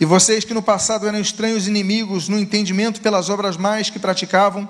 E 0.00 0.04
vocês 0.04 0.44
que 0.44 0.54
no 0.54 0.62
passado 0.62 1.06
eram 1.06 1.20
estranhos 1.20 1.68
inimigos 1.68 2.28
no 2.28 2.38
entendimento 2.38 3.00
pelas 3.00 3.28
obras 3.28 3.56
mais 3.56 3.88
que 3.88 3.98
praticavam, 3.98 4.68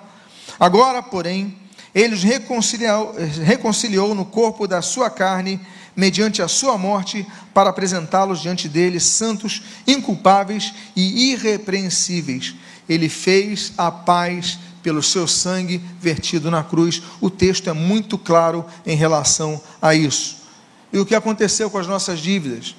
agora, 0.59 1.03
porém, 1.03 1.57
ele 1.95 2.15
os 2.15 2.23
reconciliou, 2.23 3.15
reconciliou 3.45 4.15
no 4.15 4.27
corpo 4.27 4.67
da 4.67 4.83
sua 4.83 5.09
carne, 5.09 5.59
mediante 5.97 6.43
a 6.43 6.49
sua 6.49 6.77
morte, 6.77 7.27
para 7.55 7.71
apresentá-los 7.71 8.41
diante 8.41 8.69
dele 8.69 9.01
santos, 9.01 9.63
inculpáveis 9.87 10.75
e 10.95 11.33
irrepreensíveis. 11.33 12.55
Ele 12.91 13.09
fez 13.09 13.73
a 13.79 13.91
paz 13.91 14.59
pelo 14.83 15.03
seu 15.03 15.29
sangue 15.29 15.81
vertido 16.01 16.51
na 16.51 16.65
cruz. 16.65 17.01
O 17.21 17.31
texto 17.31 17.71
é 17.71 17.73
muito 17.73 18.19
claro 18.19 18.67
em 18.85 18.97
relação 18.97 19.61
a 19.81 19.95
isso. 19.95 20.39
E 20.93 20.99
o 20.99 21.07
que 21.07 21.15
aconteceu 21.15 21.71
com 21.71 21.79
as 21.79 21.87
nossas 21.87 22.19
dívidas? 22.19 22.75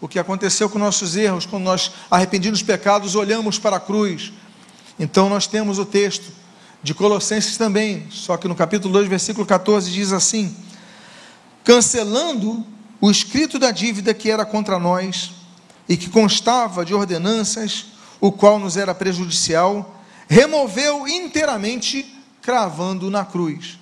O 0.00 0.06
que 0.06 0.20
aconteceu 0.20 0.70
com 0.70 0.78
nossos 0.78 1.16
erros, 1.16 1.46
quando 1.46 1.64
nós, 1.64 1.90
arrependidos 2.08 2.60
dos 2.60 2.66
pecados, 2.66 3.16
olhamos 3.16 3.58
para 3.58 3.76
a 3.76 3.80
cruz? 3.80 4.32
Então 5.00 5.28
nós 5.28 5.48
temos 5.48 5.80
o 5.80 5.84
texto 5.84 6.30
de 6.80 6.94
Colossenses 6.94 7.56
também, 7.56 8.06
só 8.08 8.36
que 8.36 8.46
no 8.46 8.54
capítulo 8.54 8.92
2, 8.92 9.08
versículo 9.08 9.44
14, 9.44 9.90
diz 9.90 10.12
assim: 10.12 10.54
cancelando 11.64 12.64
o 13.00 13.10
escrito 13.10 13.58
da 13.58 13.72
dívida 13.72 14.14
que 14.14 14.30
era 14.30 14.44
contra 14.44 14.78
nós 14.78 15.32
e 15.88 15.96
que 15.96 16.08
constava 16.08 16.84
de 16.84 16.94
ordenanças, 16.94 17.86
o 18.20 18.32
qual 18.32 18.58
nos 18.58 18.76
era 18.76 18.94
prejudicial, 18.94 19.94
removeu 20.28 21.06
inteiramente, 21.06 22.22
cravando 22.42 23.10
na 23.10 23.24
cruz. 23.24 23.78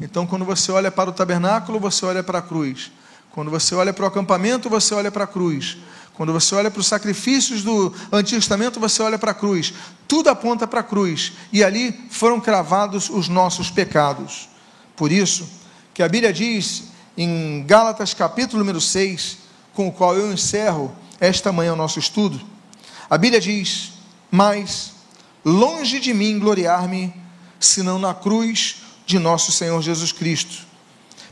Então, 0.00 0.26
quando 0.26 0.44
você 0.44 0.72
olha 0.72 0.90
para 0.90 1.10
o 1.10 1.12
tabernáculo, 1.12 1.78
você 1.78 2.04
olha 2.06 2.22
para 2.22 2.38
a 2.38 2.42
cruz. 2.42 2.90
Quando 3.30 3.50
você 3.50 3.74
olha 3.74 3.92
para 3.92 4.04
o 4.04 4.08
acampamento, 4.08 4.70
você 4.70 4.94
olha 4.94 5.10
para 5.10 5.24
a 5.24 5.26
cruz. 5.26 5.76
Quando 6.14 6.32
você 6.32 6.54
olha 6.54 6.70
para 6.70 6.80
os 6.80 6.86
sacrifícios 6.86 7.64
do 7.64 7.92
Antigo 8.12 8.40
Testamento, 8.40 8.78
você 8.78 9.02
olha 9.02 9.18
para 9.18 9.32
a 9.32 9.34
cruz. 9.34 9.74
Tudo 10.06 10.30
aponta 10.30 10.66
para 10.66 10.80
a 10.80 10.84
cruz. 10.84 11.32
E 11.52 11.64
ali 11.64 11.92
foram 12.10 12.40
cravados 12.40 13.10
os 13.10 13.28
nossos 13.28 13.70
pecados. 13.70 14.48
Por 14.96 15.10
isso, 15.10 15.48
que 15.92 16.02
a 16.02 16.08
Bíblia 16.08 16.32
diz 16.32 16.84
em 17.16 17.64
Gálatas 17.66 18.14
capítulo 18.14 18.60
número 18.60 18.80
6, 18.80 19.38
com 19.74 19.88
o 19.88 19.92
qual 19.92 20.16
eu 20.16 20.32
encerro 20.32 20.94
esta 21.20 21.50
manhã 21.50 21.72
o 21.72 21.76
nosso 21.76 21.98
estudo, 21.98 22.40
a 23.08 23.18
Bíblia 23.18 23.40
diz: 23.40 23.92
Mas 24.30 24.92
longe 25.44 26.00
de 26.00 26.14
mim 26.14 26.38
gloriar-me, 26.38 27.12
senão 27.60 27.98
na 27.98 28.14
cruz 28.14 28.76
de 29.06 29.18
nosso 29.18 29.52
Senhor 29.52 29.80
Jesus 29.82 30.12
Cristo, 30.12 30.66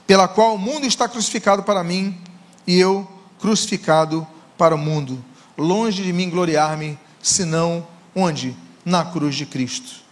pela 0.07 0.29
qual 0.29 0.55
o 0.55 0.59
mundo 0.59 0.87
está 0.87 1.09
crucificado 1.09 1.63
para 1.63 1.83
mim 1.83 2.19
e 2.67 2.79
eu 2.79 3.09
crucificado 3.41 4.27
para 4.57 4.75
o 4.75 4.79
mundo. 4.79 5.23
Longe 5.57 6.03
de 6.03 6.13
mim 6.13 6.31
gloriar-me, 6.31 6.99
senão 7.23 7.87
onde? 8.15 8.57
Na 8.85 9.05
cruz 9.05 9.35
de 9.35 9.47
Cristo. 9.47 10.03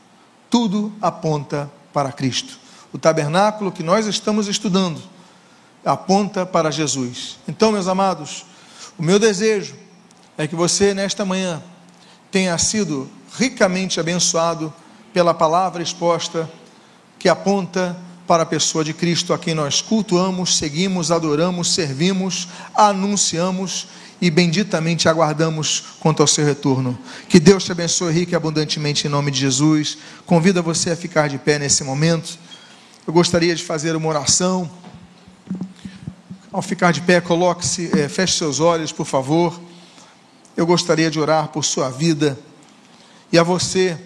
Tudo 0.49 0.93
aponta 1.01 1.71
para 1.93 2.13
Cristo. 2.13 2.59
O 2.93 2.99
tabernáculo 2.99 3.71
que 3.71 3.83
nós 3.83 4.07
estamos 4.07 4.49
estudando 4.49 5.01
aponta 5.85 6.45
para 6.45 6.71
Jesus. 6.71 7.39
Então, 7.47 7.73
meus 7.73 7.87
amados, 7.87 8.45
o 8.99 9.03
meu 9.03 9.19
desejo 9.19 9.75
é 10.43 10.47
que 10.47 10.57
você, 10.57 10.95
nesta 10.95 11.23
manhã, 11.23 11.63
tenha 12.31 12.57
sido 12.57 13.11
ricamente 13.37 14.01
abençoado 14.01 14.73
pela 15.13 15.35
palavra 15.35 15.83
exposta 15.83 16.49
que 17.19 17.29
aponta 17.29 17.95
para 18.27 18.45
a 18.45 18.47
pessoa 18.47 18.83
de 18.83 18.95
Cristo, 18.95 19.35
a 19.35 19.39
quem 19.39 19.55
nós 19.55 19.83
cultuamos, 19.83 20.57
seguimos, 20.57 21.11
adoramos, 21.11 21.75
servimos, 21.75 22.49
anunciamos 22.75 23.89
e 24.19 24.31
benditamente 24.31 25.11
aguardamos 25.11 25.85
quanto 26.01 26.23
ao 26.23 26.27
seu 26.27 26.47
retorno. 26.47 26.99
Que 27.29 27.39
Deus 27.39 27.65
te 27.65 27.73
abençoe 27.73 28.11
rica 28.11 28.33
e 28.33 28.37
abundantemente 28.37 29.07
em 29.07 29.11
nome 29.11 29.31
de 29.31 29.41
Jesus. 29.41 29.99
Convido 30.25 30.63
você 30.63 30.93
a 30.93 30.97
ficar 30.97 31.29
de 31.29 31.37
pé 31.37 31.59
nesse 31.59 31.85
momento. 31.85 32.39
Eu 33.07 33.13
gostaria 33.13 33.55
de 33.55 33.63
fazer 33.63 33.95
uma 33.95 34.09
oração. 34.09 34.71
Ao 36.51 36.63
ficar 36.63 36.93
de 36.93 37.03
pé, 37.03 37.21
coloque-se, 37.21 37.91
é, 37.99 38.09
feche 38.09 38.39
seus 38.39 38.59
olhos, 38.59 38.91
por 38.91 39.05
favor. 39.05 39.69
Eu 40.57 40.67
gostaria 40.67 41.11
de 41.11 41.19
orar 41.19 41.49
por 41.49 41.65
sua 41.65 41.91
vida 41.91 42.39
e 43.33 43.39
a 43.39 43.43
você 43.43 43.99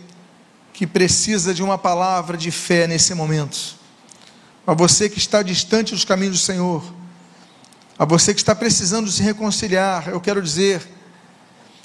que 0.72 0.86
precisa 0.86 1.55
de 1.55 1.62
uma 1.62 1.78
palavra 1.78 2.36
de 2.36 2.51
fé 2.51 2.86
nesse 2.86 3.14
momento. 3.14 3.76
A 4.66 4.74
você 4.74 5.09
que 5.09 5.18
está 5.18 5.42
distante 5.42 5.92
dos 5.92 6.05
caminhos 6.05 6.38
do 6.38 6.42
Senhor 6.42 6.82
a 7.97 8.05
você 8.05 8.34
que 8.34 8.40
está 8.40 8.55
precisando 8.57 9.09
se 9.09 9.22
reconciliar, 9.22 10.09
eu 10.09 10.20
quero 10.20 10.42
dizer 10.42 10.82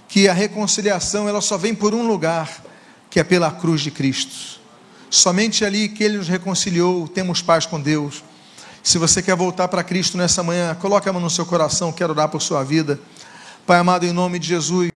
que 0.08 0.28
a 0.28 0.34
reconciliação 0.34 1.30
ela 1.30 1.40
só 1.40 1.56
vem 1.56 1.76
por 1.76 1.94
um 1.94 2.08
lugar, 2.08 2.64
que 3.12 3.20
é 3.20 3.24
pela 3.24 3.52
cruz 3.52 3.82
de 3.82 3.92
Cristo. 3.92 4.60
Somente 5.08 5.64
ali 5.64 5.88
que 5.88 6.04
ele 6.04 6.18
nos 6.18 6.28
reconciliou, 6.28 7.08
temos 7.08 7.44
paz 7.44 7.68
com 7.68 7.80
Deus. 7.80 8.24
Se 8.82 8.98
você 8.98 9.22
quer 9.22 9.36
voltar 9.36 9.68
para 9.68 9.84
Cristo 9.84 10.18
nessa 10.18 10.42
manhã, 10.42 10.74
coloque 10.74 11.08
a 11.08 11.14
mão 11.14 11.22
no 11.22 11.30
seu 11.30 11.46
coração, 11.46 11.92
quero 11.92 12.14
orar 12.14 12.28
por 12.28 12.42
sua 12.42 12.64
vida. 12.64 13.00
Pai 13.70 13.78
amado, 13.78 14.04
em 14.04 14.12
nome 14.12 14.40
de 14.40 14.48
Jesus, 14.48 14.89